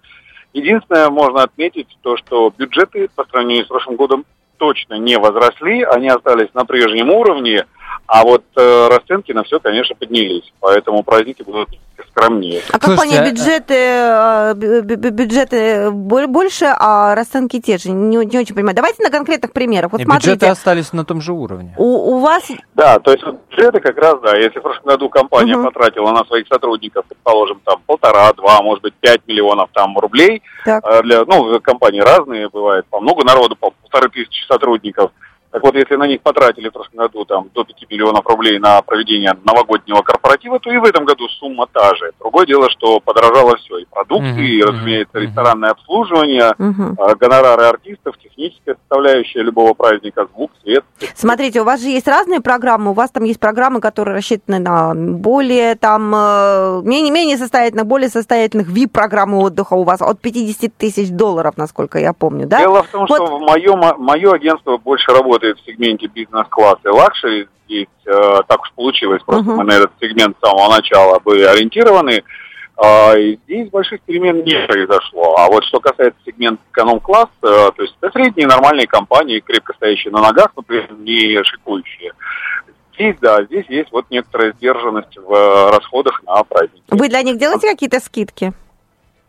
[0.53, 4.25] Единственное, можно отметить то, что бюджеты по сравнению с прошлым годом
[4.57, 7.65] точно не возросли, они остались на прежнем уровне,
[8.09, 10.51] а вот э, расценки на все, конечно, поднялись.
[10.59, 11.69] Поэтому праздники будут
[12.09, 12.61] скромнее.
[12.69, 17.91] А как Слушайте, понять, бюджеты, а, бюджеты больше, а расценки те же?
[17.91, 18.75] Не, не очень понимаю.
[18.75, 19.91] Давайте на конкретных примерах.
[19.91, 20.31] Вот смотрите.
[20.31, 21.75] Бюджеты остались на том же уровне.
[21.77, 22.43] У, у вас...
[22.73, 25.65] Да, то есть бюджеты как раз, да, если в прошлом году компания угу.
[25.65, 30.83] потратила на своих сотрудников, предположим, там полтора, два, может быть, пять миллионов там рублей, так.
[30.83, 35.11] Э, для, ну, компании разные бывают, по много народу, по полторы тысячи сотрудников,
[35.51, 38.81] так вот, если на них потратили в прошлом году там, до 5 миллионов рублей на
[38.83, 42.11] проведение новогоднего корпоратива, то и в этом году сумма та же.
[42.19, 43.79] Другое дело, что подорожало все.
[43.79, 47.17] И продукты, uh-huh, и, разумеется, ресторанное обслуживание, uh-huh.
[47.17, 50.85] гонорары артистов, техническая составляющая любого праздника, звук, свет.
[51.15, 52.91] Смотрите, у вас же есть разные программы.
[52.91, 58.09] У вас там есть программы, которые рассчитаны на более там э, менее, менее состоятельных, более
[58.09, 62.59] состоятельных VIP-программы отдыха у вас от 50 тысяч долларов, насколько я помню, да?
[62.59, 63.15] Дело в том, вот...
[63.15, 67.47] что мое, мое агентство больше работает работает в сегменте бизнес-класс и luxury.
[67.65, 69.55] Здесь э, так уж получилось, просто uh-huh.
[69.55, 72.23] мы на этот сегмент с самого начала были ориентированы.
[72.83, 75.35] Э, и здесь больших перемен не произошло.
[75.37, 80.11] А вот что касается сегмента эконом-класс, э, то есть это средние нормальные компании, крепко стоящие
[80.11, 82.13] на ногах, но при этом не шикующие.
[82.95, 86.83] Здесь, да, здесь есть вот некоторая сдержанность в э, расходах на праздники.
[86.89, 88.51] Вы для них делаете какие-то скидки?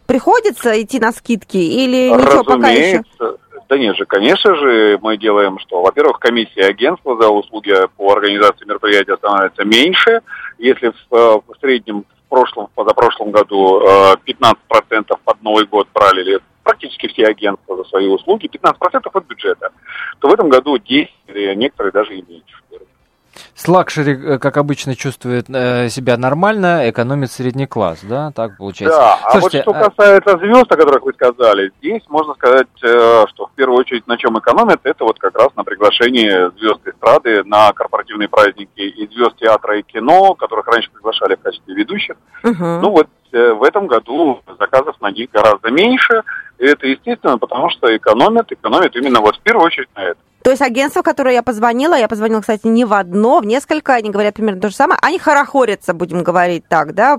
[0.07, 3.37] Приходится идти на скидки или ничего Разумеется, пока еще?
[3.71, 5.81] Да нет же, конечно же, мы делаем что?
[5.81, 10.23] Во-первых, комиссия агентства за услуги по организации мероприятия становится меньше.
[10.59, 14.57] Если в, э, в среднем в прошлом, в позапрошлом году э, 15%
[15.25, 19.71] под Новый год брали практически все агентства за свои услуги, 15% от бюджета,
[20.19, 21.09] то в этом году 10,
[21.55, 22.50] некоторые даже и меньше.
[23.61, 28.33] С luxury, э, как обычно, чувствует э, себя нормально, экономит средний класс, да?
[28.35, 28.99] Так получается.
[28.99, 32.68] Да, Слушайте, а вот что а касается звезд, о которых вы сказали, здесь можно сказать,
[32.83, 36.81] э, что в первую очередь на чем экономят, это вот как раз на приглашении звезд
[36.87, 42.16] эстрады на корпоративные праздники и звезд театра и кино, которых раньше приглашали в качестве ведущих.
[42.42, 42.64] Угу.
[42.64, 46.23] Ну вот в этом году заказов на них гораздо меньше,
[46.59, 50.20] и это естественно, потому что экономят, экономят именно вот в первую очередь на это.
[50.42, 54.11] То есть агентство, которое я позвонила, я позвонила, кстати, не в одно, в несколько, они
[54.11, 57.18] говорят примерно то же самое, они хорохорятся, будем говорить так, да,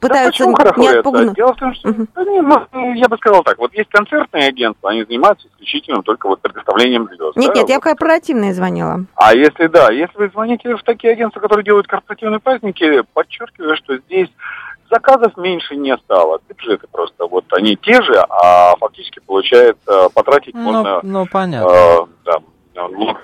[0.00, 1.34] пытаются да не отпугнуть.
[1.34, 4.90] Дело в том, что, да, не, ну, я бы сказал так, вот есть концертные агентства,
[4.90, 7.36] они занимаются исключительно только вот предоставлением звезд.
[7.36, 7.70] Нет, да, нет, вот.
[7.70, 9.04] я корпоративные звонила.
[9.14, 13.96] А если да, если вы звоните в такие агентства, которые делают корпоративные праздники, подчеркиваю, что
[13.98, 14.28] здесь
[14.94, 16.40] заказов меньше не стало.
[16.48, 21.00] Бюджеты просто вот они те же, а фактически получается потратить ну, можно...
[21.02, 21.70] Ну, понятно.
[21.70, 23.20] Э, да, много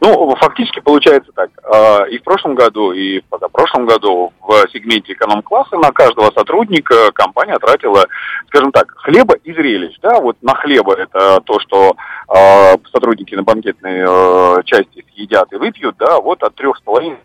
[0.00, 1.50] ну, фактически получается так.
[1.64, 7.12] Э, и в прошлом году, и в позапрошлом году в сегменте эконом-класса на каждого сотрудника
[7.12, 8.04] компания тратила,
[8.48, 9.96] скажем так, хлеба и зрелищ.
[10.02, 11.96] Да, вот на хлеба это то, что
[12.28, 17.18] э, сотрудники на банкетной э, части съедят и выпьют, да, вот от трех с половиной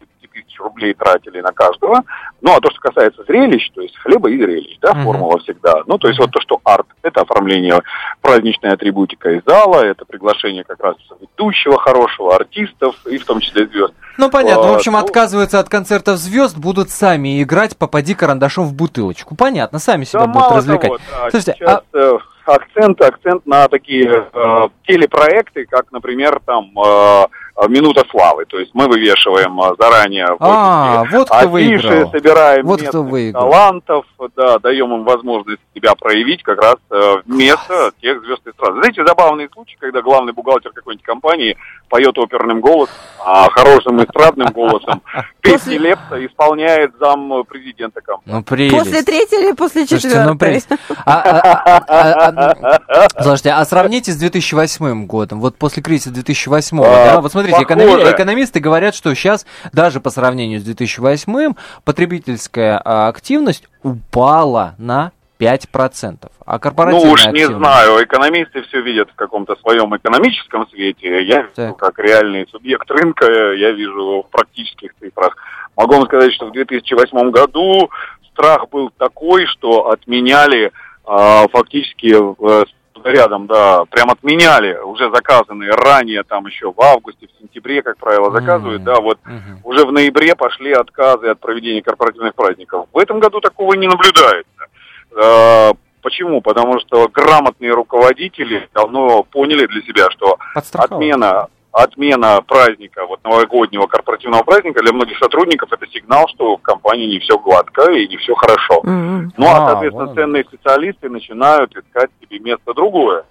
[0.61, 2.03] рублей тратили на каждого.
[2.41, 5.03] Ну, а то, что касается зрелищ, то есть хлеба и зрелищ, да, uh-huh.
[5.03, 5.83] формула всегда.
[5.85, 7.81] Ну, то есть вот то, что арт, это оформление
[8.21, 13.67] праздничной атрибутика из зала, это приглашение как раз ведущего хорошего, артистов и в том числе
[13.67, 13.93] звезд.
[14.17, 14.69] Ну, понятно.
[14.69, 19.35] В общем, ну, отказываются от концертов звезд, будут сами играть «Попади карандашом в бутылочку».
[19.35, 20.89] Понятно, сами себя да, будут развлекать.
[20.89, 21.97] Того, да, Слушайте, сейчас, а...
[21.97, 27.25] Э, акцент, акцент на такие э, телепроекты, как, например, там э,
[27.67, 28.45] минута славы.
[28.45, 32.11] То есть мы вывешиваем э, заранее а, вот кто афиши, выиграл.
[32.11, 33.43] собираем вот кто выиграл.
[33.43, 38.79] талантов, да, даем им возможность себя проявить как раз э, вместо тех звезд эстрады.
[38.79, 41.57] Знаете, забавный случай, когда главный бухгалтер какой-нибудь компании
[41.89, 45.01] поет оперным голосом, а хорошим эстрадным голосом
[45.41, 48.37] песни Лепса исполняет зам президента компании.
[48.37, 48.77] Ну, прелесть.
[48.77, 50.25] После третьей или после четвертой?
[50.25, 50.69] ну, прелесть.
[51.05, 51.21] А,
[51.87, 57.50] а, а, слушайте, а сравните с 2008 годом, вот после кризиса 2008, да, вот смотрите,
[57.51, 66.31] экономи- экономисты говорят, что сейчас даже по сравнению с 2008 потребительская активность упала на 5%.
[66.45, 67.49] А корпоративная Ну уж активность...
[67.49, 71.23] не знаю, экономисты все видят в каком-то своем экономическом свете.
[71.23, 75.35] Я вижу, как реальный субъект рынка, я вижу в практических цифрах.
[75.75, 77.89] Могу вам сказать, что в 2008 году
[78.31, 80.71] страх был такой, что отменяли
[81.05, 82.65] а, фактически э,
[83.05, 88.31] рядом, да, прям отменяли уже заказанные ранее, там еще в августе, в сентябре, как правило,
[88.31, 88.85] заказывают, mm-hmm.
[88.85, 89.57] да, вот mm-hmm.
[89.63, 92.87] уже в ноябре пошли отказы от проведения корпоративных праздников.
[92.93, 94.45] В этом году такого не наблюдается.
[95.15, 96.41] А, почему?
[96.41, 100.37] Потому что грамотные руководители давно поняли для себя, что
[100.73, 107.07] отмена отмена праздника, вот новогоднего корпоративного праздника для многих сотрудников это сигнал, что в компании
[107.07, 108.81] не все гладко и не все хорошо.
[108.83, 109.29] Mm-hmm.
[109.37, 110.15] Ну а, а соответственно, вот.
[110.15, 113.23] ценные специалисты начинают искать себе место другое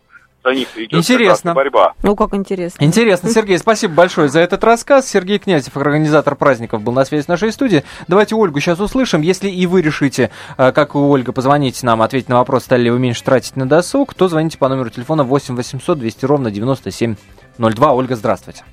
[0.42, 1.54] за них идет интересно.
[1.54, 1.92] борьба.
[2.02, 2.82] Ну, как интересно.
[2.82, 3.30] Интересно.
[3.30, 5.08] Сергей, спасибо большое за этот рассказ.
[5.08, 7.84] Сергей Князев, организатор праздников, был на связи с нашей студией.
[8.08, 9.20] Давайте Ольгу сейчас услышим.
[9.20, 12.90] Если и вы решите, э, как у Ольга, позвоните нам, ответить на вопрос, стали ли
[12.90, 16.50] вы меньше тратить на досуг, то звоните по номеру телефона 8 800 200 ровно
[17.60, 17.92] 9702.
[17.92, 18.64] Ольга, здравствуйте.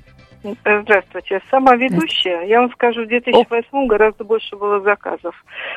[0.64, 1.42] Здравствуйте.
[1.50, 5.34] Сама ведущая, я вам скажу, в 2008 гораздо больше было заказов.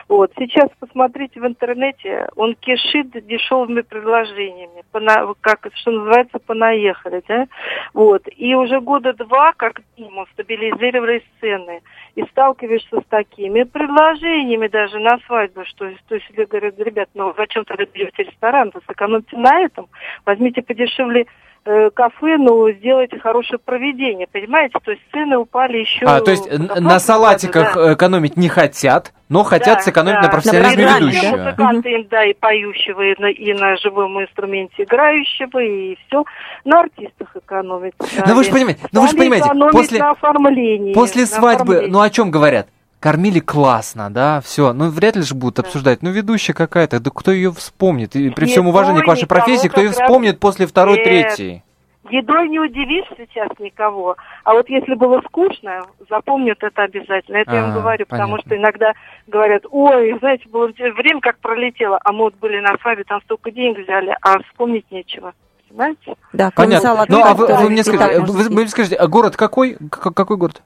[0.08, 0.32] Вот.
[0.38, 7.48] Сейчас посмотрите в интернете, он кишит дешевыми предложениями, пона, как, что называется, понаехали, да?
[7.94, 8.22] Вот.
[8.38, 11.82] И уже года два, как минимум, стабилизировались цены.
[12.16, 17.66] И сталкиваешься с такими предложениями даже на свадьбу, что то есть говорят, ребят, ну зачем
[17.66, 19.88] тогда берете ресторан, сэкономьте на этом,
[20.24, 21.28] возьмите подешевле Э,
[21.64, 24.78] кафе, но сделайте хорошее проведение, понимаете?
[24.84, 26.06] То есть цены упали еще...
[26.06, 27.94] А, то есть на салатиках да.
[27.94, 30.24] экономить не хотят, но хотят да, сэкономить да.
[30.24, 31.38] на профессионализме на ведущего.
[31.38, 36.26] музыканты им, да, и поющего, и на, и на живом инструменте играющего, и все.
[36.66, 37.94] На артистах экономить.
[38.26, 41.92] Ну вы же понимаете, ну вы же понимаете, после, на после свадьбы, оформлении.
[41.92, 42.68] ну о чем говорят?
[43.02, 44.72] Кормили классно, да, все.
[44.72, 46.04] Ну, вряд ли же будут обсуждать.
[46.04, 48.16] Ну, ведущая какая-то, да кто ее вспомнит?
[48.16, 51.04] И при всем уважении к вашей профессии, кто ее вспомнит после второй, Нет.
[51.04, 51.64] третьей?
[52.10, 54.18] Едой не удивишь сейчас никого.
[54.44, 57.38] А вот если было скучно, запомнят это обязательно.
[57.38, 58.36] Это а, я вам а, говорю, понятно.
[58.36, 58.94] потому что иногда
[59.28, 63.52] говорят, ой, знаете, было время как пролетело, а мы вот были на свадьбе, там столько
[63.52, 65.34] денег взяли, а вспомнить нечего.
[65.70, 66.16] понимаете?
[66.34, 67.06] Да, Понятно.
[67.08, 69.78] Ну, а вы, вы мне скажите, вы, вы скажите, а город какой?
[69.90, 70.62] Какой город?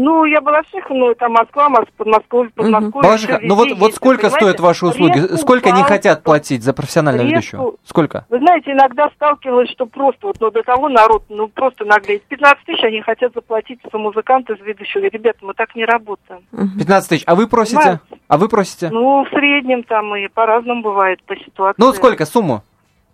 [0.00, 3.16] Ну, я Балашиха, ну, это Москва, Моск- Подмосковье, Подмосковье.
[3.16, 5.18] Всё ну вот, вот сколько стоят ваши услуги?
[5.18, 7.34] Резку, Сколько они палку, хотят платить за профессионального резку.
[7.56, 7.74] ведущего?
[7.82, 8.24] Сколько?
[8.28, 12.22] Вы знаете, иногда сталкивалась, что просто вот ну, до того народ, ну, просто наглеет.
[12.26, 15.02] 15 тысяч они хотят заплатить за музыканта, за ведущего.
[15.02, 16.42] Ребята, мы так не работаем.
[16.52, 17.24] 15 тысяч.
[17.26, 17.78] А вы просите?
[17.78, 18.00] Понимаете?
[18.28, 18.90] А вы просите?
[18.90, 21.74] Ну, в среднем там и по-разному бывает, по ситуации.
[21.76, 22.24] Ну, вот сколько?
[22.24, 22.62] Сумму?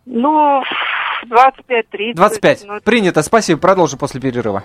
[0.05, 0.63] Ну,
[1.31, 2.13] 25-30.
[2.15, 2.65] 25.
[2.67, 3.23] Ну, Принято.
[3.23, 3.59] Спасибо.
[3.59, 4.65] Продолжим после перерыва.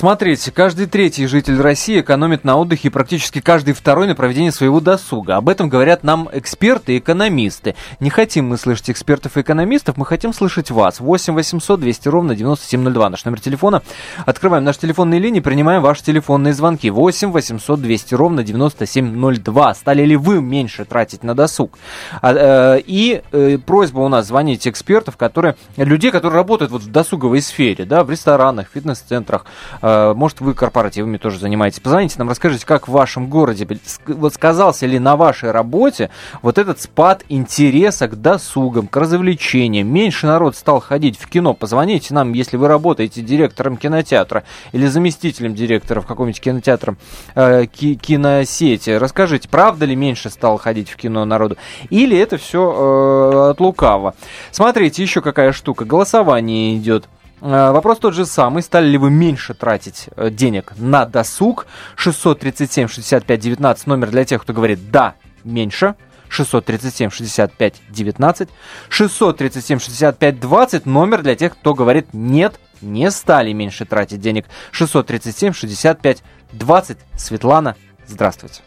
[0.00, 4.80] Смотрите, каждый третий житель России экономит на отдыхе и практически каждый второй на проведение своего
[4.80, 5.36] досуга.
[5.36, 7.74] Об этом говорят нам эксперты и экономисты.
[8.00, 11.00] Не хотим мы слышать экспертов и экономистов, мы хотим слышать вас.
[11.00, 13.10] 8 800 200 ровно 9702.
[13.10, 13.82] Наш номер телефона.
[14.24, 16.88] Открываем наши телефонные линии, принимаем ваши телефонные звонки.
[16.88, 19.74] 8 800 200 ровно 9702.
[19.74, 21.76] Стали ли вы меньше тратить на досуг?
[22.22, 26.90] А, э, и э, просьба у нас звонить экспертов, которые, людей, которые работают вот в
[26.90, 29.44] досуговой сфере, да, в ресторанах, фитнес-центрах,
[29.82, 31.80] э, может, вы корпоративами тоже занимаетесь.
[31.80, 33.66] Позвоните нам, расскажите, как в вашем городе,
[34.06, 36.10] вот сказался ли на вашей работе
[36.42, 39.88] вот этот спад интереса к досугам, к развлечениям.
[39.88, 41.54] Меньше народ стал ходить в кино.
[41.54, 46.96] Позвоните нам, если вы работаете директором кинотеатра или заместителем директора в каком-нибудь кинотеатре
[47.34, 48.90] э, ки- киносети.
[48.90, 51.56] Расскажите, правда ли меньше стал ходить в кино народу?
[51.90, 54.14] Или это все э, от лукава?
[54.50, 55.84] Смотрите, еще какая штука.
[55.84, 57.08] Голосование идет.
[57.40, 58.62] Э, Вопрос тот же самый.
[58.62, 61.66] Стали ли вы меньше тратить э, денег на досуг?
[61.96, 65.94] 637 65 19 номер для тех, кто говорит «да, меньше».
[66.28, 68.48] 637 65 19.
[68.88, 74.46] 637 65 20 номер для тех, кто говорит «нет, не стали меньше тратить денег».
[74.70, 76.22] 637 65
[76.52, 76.98] 20.
[77.16, 77.74] Светлана,
[78.06, 78.62] здравствуйте.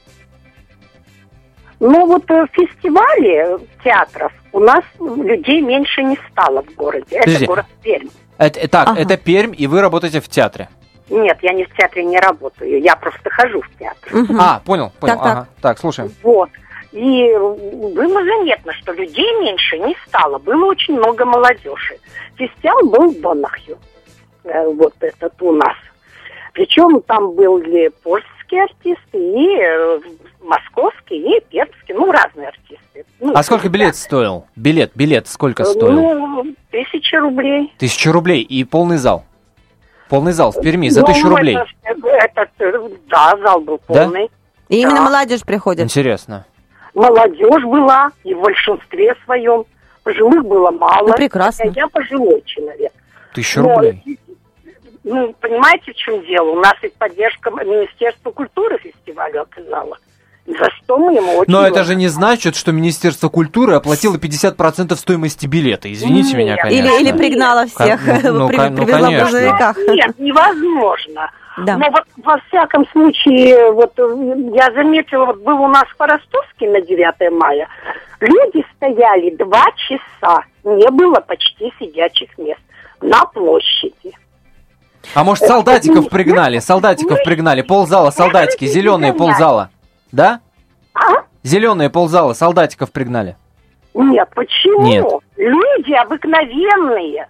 [1.80, 7.20] Ну вот э, фестивали театров у нас людей меньше не стало в городе.
[7.20, 7.36] Подожди.
[7.36, 8.08] Это город Пермь.
[8.38, 9.00] Это, э, так, Ага.
[9.02, 10.70] это Пермь, и вы работаете в театре.
[11.10, 14.12] Нет, я не в театре не работаю, я просто хожу в театр.
[14.40, 15.16] А, понял, понял.
[15.16, 15.32] Так, так.
[15.38, 15.48] ага.
[15.62, 16.12] так, слушаем.
[16.24, 16.50] Вот.
[16.92, 20.38] И было заметно, что людей меньше не стало.
[20.38, 21.98] Было очень много молодежи.
[22.36, 23.78] Фестиваль был в Донахью.
[24.44, 25.76] Э, Вот этот у нас.
[26.54, 30.00] Причем там были польские артисты, и э,
[30.44, 33.06] московские, и пермские, ну, разные артисты.
[33.20, 34.46] Ну, А сколько билет стоил?
[34.56, 35.94] Билет, билет сколько стоил?
[35.94, 36.56] Ну,
[37.14, 37.74] тысяча рублей.
[37.78, 39.24] Тысяча рублей и полный зал.
[40.10, 41.56] Полный зал в Перми за Ну, тысячу рублей.
[41.84, 44.04] это- этот, э, да, зал был Да?
[44.06, 44.30] полный.
[44.70, 45.02] И именно Да.
[45.04, 45.84] молодежь приходит.
[45.84, 46.46] Интересно.
[46.94, 49.66] Молодежь была, и в большинстве своем.
[50.04, 51.08] Пожилых было мало.
[51.08, 51.72] Ну, прекрасно.
[51.76, 52.92] Я пожилой человек.
[53.34, 54.20] Тысяча Но, рублей.
[55.04, 56.52] Ну, понимаете, в чем дело?
[56.52, 59.98] У нас ведь поддержка Министерства культуры фестиваля оказала.
[60.46, 64.94] За что мы ему очень Но это же не значит, что Министерство культуры оплатило 50%
[64.96, 65.92] стоимости билета.
[65.92, 66.94] Извините меня, конечно.
[66.96, 69.24] Или, или пригнала всех, ну, ну, при- ну, привезла в конечно.
[69.24, 69.78] грузовиках.
[69.78, 71.32] Нет, невозможно.
[71.58, 71.78] Да.
[71.78, 76.70] Но вот во всяком случае, вот э, я заметила, вот был у нас в Ростовске
[76.70, 77.68] на 9 мая,
[78.20, 82.60] люди стояли два часа, не было почти сидячих мест
[83.02, 84.14] на площади.
[85.14, 86.60] А может, солдатиков пригнали?
[86.60, 87.62] Солдатиков пригнали.
[87.62, 88.66] Ползала солдатики.
[88.66, 89.70] Зеленые ползала.
[90.14, 90.40] Да?
[90.94, 91.24] А?
[91.44, 92.34] Зеленые ползала.
[92.34, 93.36] Солдатиков пригнали.
[93.94, 94.84] Нет, почему?
[94.88, 95.06] Нет.
[95.36, 97.28] Люди обыкновенные.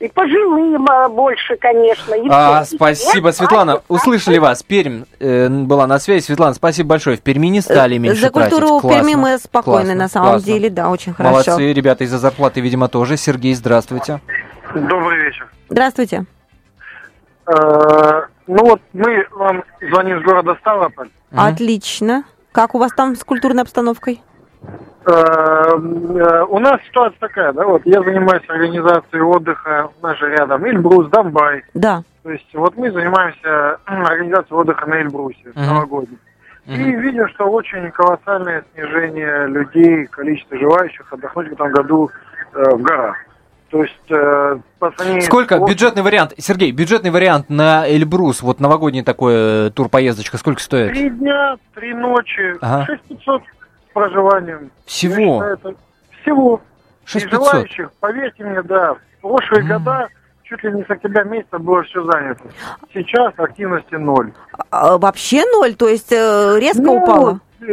[0.00, 2.14] И пожилые больше, конечно.
[2.14, 2.76] и А, все.
[2.76, 3.82] спасибо, Нет, Светлана.
[3.88, 4.62] Услышали вас.
[4.62, 6.24] Пермь э, была на связи.
[6.24, 7.16] Светлана, спасибо большое.
[7.16, 8.84] В Перми не стали меньше Э, За культуру тратить.
[8.84, 9.20] в Перми Классно.
[9.32, 10.46] мы спокойны, Классно, на самом классно.
[10.46, 11.32] деле, да, очень хорошо.
[11.32, 13.16] Молодцы, ребята, из-за зарплаты, видимо, тоже.
[13.16, 14.20] Сергей, здравствуйте.
[14.74, 15.48] Добрый вечер.
[15.68, 16.24] Здравствуйте.
[18.48, 21.10] Ну вот мы вам звоним из города Ставрополь.
[21.36, 22.24] Отлично.
[22.52, 24.22] Как у вас там с культурной обстановкой?
[25.06, 30.30] Э, э, У нас ситуация такая, да, вот я занимаюсь организацией отдыха, у нас же
[30.30, 31.62] рядом Эльбрус, Донбай.
[31.74, 32.02] Да.
[32.22, 35.66] То есть вот мы занимаемся организацией отдыха на Эльбрусе Мгм.
[35.66, 36.18] новогодним.
[36.66, 42.10] И видим, что очень колоссальное снижение людей, количество желающих отдохнуть в этом году
[42.54, 43.16] э, в горах.
[43.70, 45.58] То есть э, по сравнению Сколько?
[45.58, 46.32] с- Бюджетный вариант.
[46.38, 49.34] Сергей, бюджетный вариант на Эльбрус, вот новогодний такой
[49.66, 50.92] э, тур-поездочка, сколько стоит?
[50.92, 52.86] Три дня, три ночи, Ага.
[52.86, 54.70] 6500 с проживанием.
[54.86, 55.14] Всего?
[55.14, 55.74] Я считаю, это
[56.22, 56.60] всего.
[57.04, 57.40] 6500?
[57.40, 60.08] И желающих, поверьте мне, да, в прошлые года
[60.44, 62.44] чуть ли не с октября месяца было все занято.
[62.94, 64.32] Сейчас активности ноль.
[64.70, 67.40] А, Вообще ноль, то есть э, резко Ну, упало?
[67.60, 67.64] э,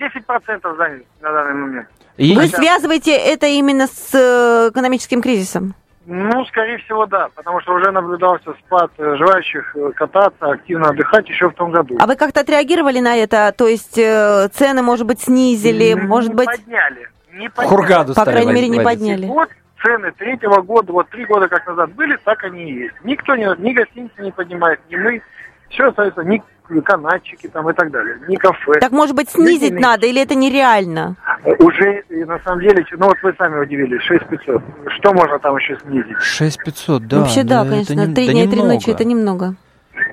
[0.00, 1.88] 10% занято на данный момент.
[2.16, 2.34] И...
[2.34, 5.74] Вы связываете это именно с э, экономическим кризисом?
[6.08, 11.28] Ну, скорее всего, да, потому что уже наблюдался спад э, желающих э, кататься, активно отдыхать
[11.28, 11.98] еще в том году.
[12.00, 13.52] А вы как-то отреагировали на это?
[13.56, 16.46] То есть э, цены, может быть, снизили, не, может не быть...
[16.46, 17.08] подняли.
[17.32, 17.68] Не подняли.
[17.68, 19.26] Хургаду По крайней мере, не подняли.
[19.26, 19.48] Вот
[19.82, 22.94] цены третьего года, вот три года как назад были, так они и есть.
[23.02, 25.22] Никто не, ни гостиницы не поднимает, ни мы.
[25.70, 26.42] Все остается, ни
[26.84, 28.80] канатчики там и так далее, ни кафе.
[28.80, 31.14] Так, может быть, снизить Люди надо, или это нереально?
[31.60, 34.62] Уже, на самом деле, ну вот вы сами удивились, 6500.
[34.98, 36.20] Что можно там еще снизить?
[36.20, 37.20] 6500, да.
[37.20, 39.54] Вообще, да, конечно, три дня и три ночи это немного.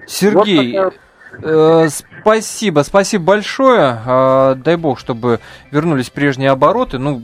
[0.05, 0.93] Сергей, вот
[1.41, 3.99] Э, спасибо, спасибо большое.
[4.05, 5.39] Э, дай бог, чтобы
[5.71, 6.99] вернулись прежние обороты.
[6.99, 7.23] Ну,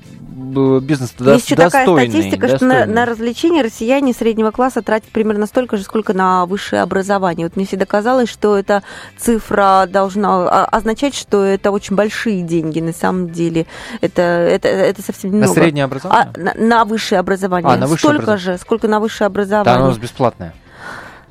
[0.82, 1.34] бизнес достойный.
[1.34, 2.76] Есть еще такая статистика, достойный.
[2.76, 7.48] что на, на развлечения россияне среднего класса тратят примерно столько же, сколько на высшее образование.
[7.48, 8.84] Вот мне всегда казалось, что эта
[9.18, 12.80] цифра должна означать, что это очень большие деньги.
[12.80, 13.66] На самом деле
[14.02, 15.54] это, это, это совсем немного.
[15.54, 16.34] На среднее образование?
[16.36, 17.72] А, на, на высшее образование.
[17.72, 18.58] А, на высшее Столько образование.
[18.58, 19.74] же, сколько на высшее образование.
[19.74, 19.92] Да, оно у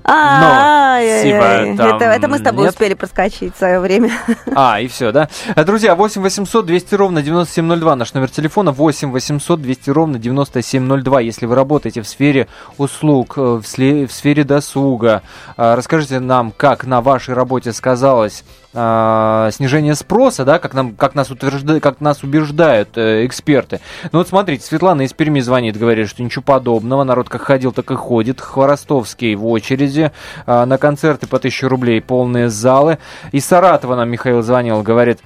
[0.05, 4.11] А, это, это мы с тобой успели проскочить в свое время.
[4.55, 5.29] А, и все, да?
[5.65, 11.21] Друзья, 8 800 200 ровно 9702 наш номер телефона, 8 800 200 ровно 9702.
[11.21, 15.23] Если вы работаете в сфере услуг, э, в, сфере досуга,
[15.57, 21.15] э, расскажите нам, как на вашей работе сказалось э, снижение спроса, да, как, нам, как,
[21.15, 23.81] нас, утверждают, как нас убеждают э, эксперты.
[24.13, 27.91] Ну вот смотрите, Светлана из Перми звонит, говорит, что ничего подобного, народ как ходил, так
[27.91, 28.41] и ходит.
[28.41, 30.13] Хворостовский в очереди,
[30.47, 32.99] э, на концерты по 1000 рублей полные залы.
[33.33, 35.19] Из Саратова нам Михаил звонил, говорит,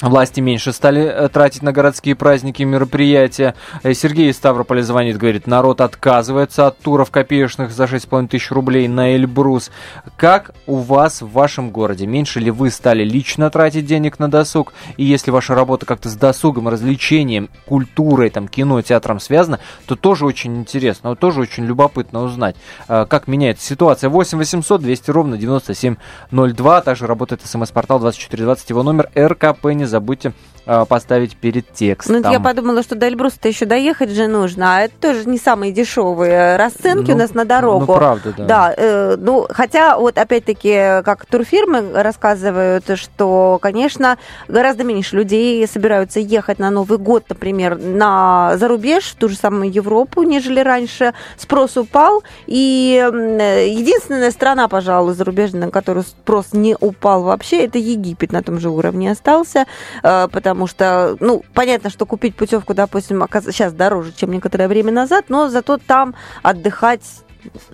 [0.00, 3.54] Власти меньше стали э, тратить на городские праздники и мероприятия.
[3.82, 8.88] Э, Сергей из Ставрополя звонит, говорит, народ отказывается от туров копеечных за 6,5 тысяч рублей
[8.88, 9.70] на Эльбрус.
[10.16, 12.06] Как у вас в вашем городе?
[12.06, 14.72] Меньше ли вы стали лично тратить денег на досуг?
[14.96, 20.26] И если ваша работа как-то с досугом, развлечением, культурой, там, кино, театром связана, то тоже
[20.26, 22.56] очень интересно, тоже очень любопытно узнать,
[22.88, 24.10] э, как меняется ситуация.
[24.10, 26.80] 8 800 200 ровно 9702.
[26.80, 30.32] Также работает смс-портал 2420, его номер РКП не забудьте
[30.88, 32.20] поставить перед текстом.
[32.22, 35.72] Ну, я подумала, что до Эльбруса-то еще доехать же нужно, а это тоже не самые
[35.72, 37.86] дешевые расценки ну, у нас на дорогу.
[37.86, 38.44] Ну, правда, да.
[38.44, 46.20] Да, э, ну, хотя вот опять-таки, как турфирмы рассказывают, что, конечно, гораздо меньше людей собираются
[46.20, 51.14] ехать на Новый год, например, на зарубеж, в ту же самую Европу, нежели раньше.
[51.36, 58.32] Спрос упал, и единственная страна, пожалуй, зарубежная, на которую спрос не упал вообще, это Египет
[58.32, 59.66] на том же уровне остался.
[60.02, 65.24] Э, потому что, ну, понятно, что купить путевку, допустим, сейчас дороже, чем некоторое время назад,
[65.28, 67.23] но зато там отдыхать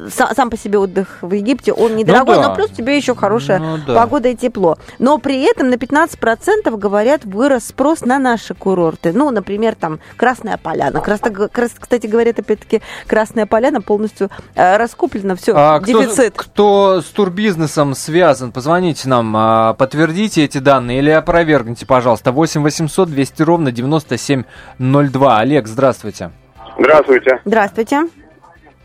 [0.09, 2.49] сам по себе отдых в Египте, он недорогой, ну, да.
[2.49, 3.95] но плюс тебе еще хорошая ну, да.
[3.95, 4.79] погода и тепло.
[4.99, 9.13] Но при этом на 15% говорят вырос спрос на наши курорты.
[9.13, 11.01] Ну, например, там Красная Поляна.
[11.01, 16.35] Кстати, говорят, опять-таки, Красная Поляна полностью э, раскуплена, все, а дефицит.
[16.37, 22.33] Кто, кто с турбизнесом связан, позвоните нам, а, подтвердите эти данные или опровергните, пожалуйста.
[22.33, 25.39] 8 800 200 ровно 9702.
[25.39, 26.31] Олег, здравствуйте.
[26.79, 27.41] Здравствуйте.
[27.45, 28.20] Здравствуйте.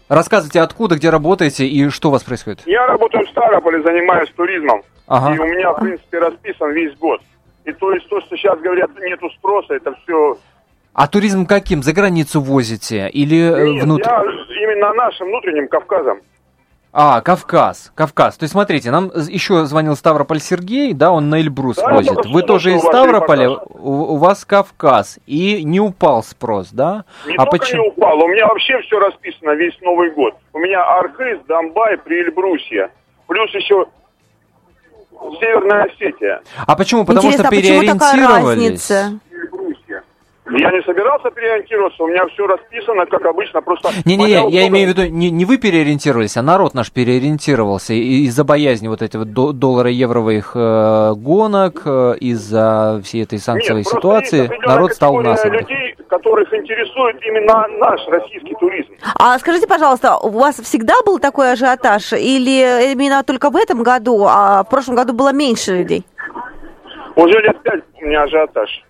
[0.07, 2.61] Рассказывайте, откуда, где работаете и что у вас происходит?
[2.65, 4.83] Я работаю в Ставрополе, занимаюсь туризмом.
[5.07, 5.35] Ага.
[5.35, 7.21] И у меня, в принципе, расписан весь год.
[7.65, 10.37] И то есть то, что сейчас говорят, нету спроса, это все...
[10.93, 11.83] А туризм каким?
[11.83, 14.07] За границу возите или э, Нет, внутрь?
[14.07, 14.23] я
[14.63, 16.19] именно нашим внутренним Кавказом.
[16.97, 18.37] А, Кавказ, Кавказ.
[18.37, 22.25] То есть, смотрите, нам еще звонил Ставрополь Сергей, да, он на Эльбрус да, возит.
[22.25, 27.03] Вы тоже из Ставрополя, у, у вас Кавказ, и не упал спрос, да?
[27.27, 27.83] Не а только почему?
[27.83, 30.35] не упал, у меня вообще все расписано весь Новый год.
[30.53, 32.89] У меня Архыз, Донбай, Приэльбрусье,
[33.27, 33.87] плюс еще
[35.41, 36.41] Северная Осетия.
[36.65, 37.03] А почему?
[37.03, 37.99] Потому Интересно, что а переориентировались.
[37.99, 39.19] Почему такая разница?
[40.47, 43.89] Я не собирался переориентироваться, у меня все расписано, как обычно, просто...
[44.05, 44.67] Не-не-не, я удобно...
[44.67, 49.25] имею в виду, не, не вы переориентировались, а народ наш переориентировался из-за боязни вот этого
[49.25, 55.43] доллара-евровых э, гонок, э, из-за всей этой санкциевой Нет, ситуации, народ стал у нас.
[55.45, 58.93] людей, которых интересует именно наш российский туризм.
[59.19, 64.25] А скажите, пожалуйста, у вас всегда был такой ажиотаж, или именно только в этом году,
[64.27, 66.05] а в прошлом году было меньше людей?
[67.15, 68.84] Уже лет пять у меня ажиотаж.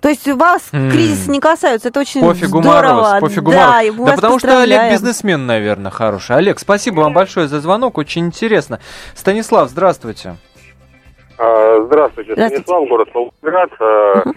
[0.00, 0.90] То есть у вас mm.
[0.90, 3.02] кризис не касаются, это очень пофигу здорово.
[3.02, 3.96] Мороз, пофигу да, мороз.
[3.96, 6.36] Да потому что Олег бизнесмен, наверное, хороший.
[6.36, 8.80] Олег, спасибо вам большое за звонок, очень интересно.
[9.14, 10.36] Станислав, здравствуйте.
[11.38, 12.64] А, здравствуйте, здравствуйте.
[12.64, 13.70] Станислав, город Волгоград.
[13.78, 14.34] Uh-huh.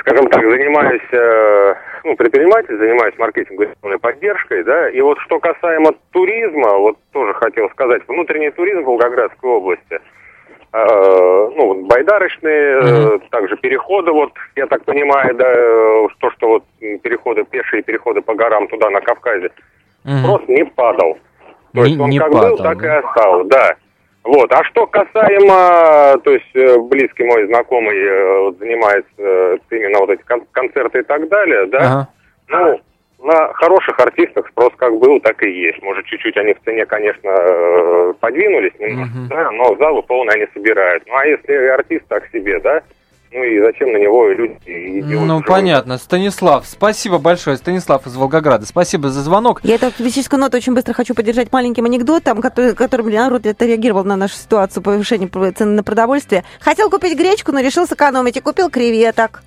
[0.00, 6.96] Скажем так, занимаюсь, ну, предприниматель, занимаюсь маркетинговой поддержкой, да, и вот что касаемо туризма, вот
[7.12, 10.00] тоже хотел сказать, внутренний туризм в Волгоградской области–
[10.84, 16.64] ну, вот байдарочные, э, также переходы, вот, я так понимаю, да, э, то, что вот
[17.02, 19.50] переходы, пешие переходы по горам туда, на Кавказе,
[20.02, 21.18] спрос не падал.
[21.74, 23.74] То Не- есть он не как падал, был, так и остался, да.
[24.24, 24.52] Вот.
[24.52, 30.10] А что касаемо, то есть э, близкий мой знакомый э, вот, занимается э, именно вот
[30.10, 32.08] эти кон- концерты и так далее, да, Ага.
[32.48, 32.80] ну,
[33.18, 35.82] на хороших артистах спрос как был, так и есть.
[35.82, 41.02] Может, чуть-чуть они в цене, конечно, э, подвинулись немножко, да, но залы полные они собирают.
[41.06, 42.82] Ну, а если артист так себе, да,
[43.32, 45.26] ну и зачем на него люди идут?
[45.26, 45.98] Ну, понятно.
[45.98, 47.56] Станислав, спасибо большое.
[47.56, 48.64] Станислав из Волгограда.
[48.64, 49.60] Спасибо за звонок.
[49.62, 54.16] Я эту оптимистическую ноту очень быстро хочу поддержать маленьким анекдотом, который, которым народ отреагировал на
[54.16, 56.44] нашу ситуацию повышения цены на продовольствие.
[56.60, 59.42] Хотел купить гречку, но решил сэкономить и купил креветок.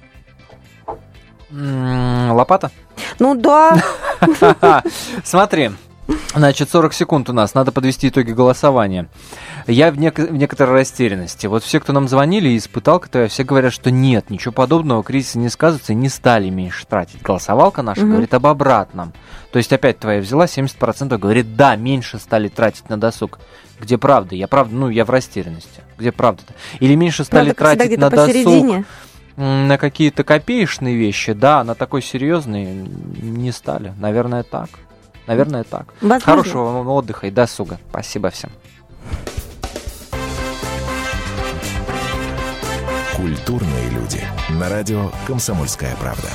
[1.51, 2.71] Лопата?
[3.19, 3.81] Ну да.
[5.23, 5.71] Смотри.
[6.33, 7.53] Значит, 40 секунд у нас.
[7.53, 9.07] Надо подвести итоги голосования.
[9.67, 11.45] Я в, нек- в некоторой растерянности.
[11.45, 15.37] Вот все, кто нам звонили и испытал КТВ, все говорят, что нет, ничего подобного, кризисы
[15.37, 17.21] не сказываются и не стали меньше тратить.
[17.21, 18.09] Голосовалка наша Мгм.
[18.11, 19.13] говорит об обратном.
[19.51, 23.37] То есть опять твоя взяла, 70% говорит, да, меньше стали тратить на досуг.
[23.79, 24.33] Где правда?
[24.35, 25.81] Я правда, ну, я в растерянности.
[25.97, 26.53] Где правда-то?
[26.79, 28.85] Или меньше стали Правда, тратить на досуг посередине.
[29.39, 33.93] На какие-то копеечные вещи, да, на такой серьезные не стали.
[33.97, 34.69] Наверное, так.
[35.27, 35.93] Наверное, так.
[36.01, 36.25] Возможно.
[36.25, 37.79] Хорошего вам отдыха и досуга.
[37.89, 38.49] Спасибо всем.
[43.15, 44.21] Культурные люди.
[44.49, 46.27] На радио «Комсомольская правда».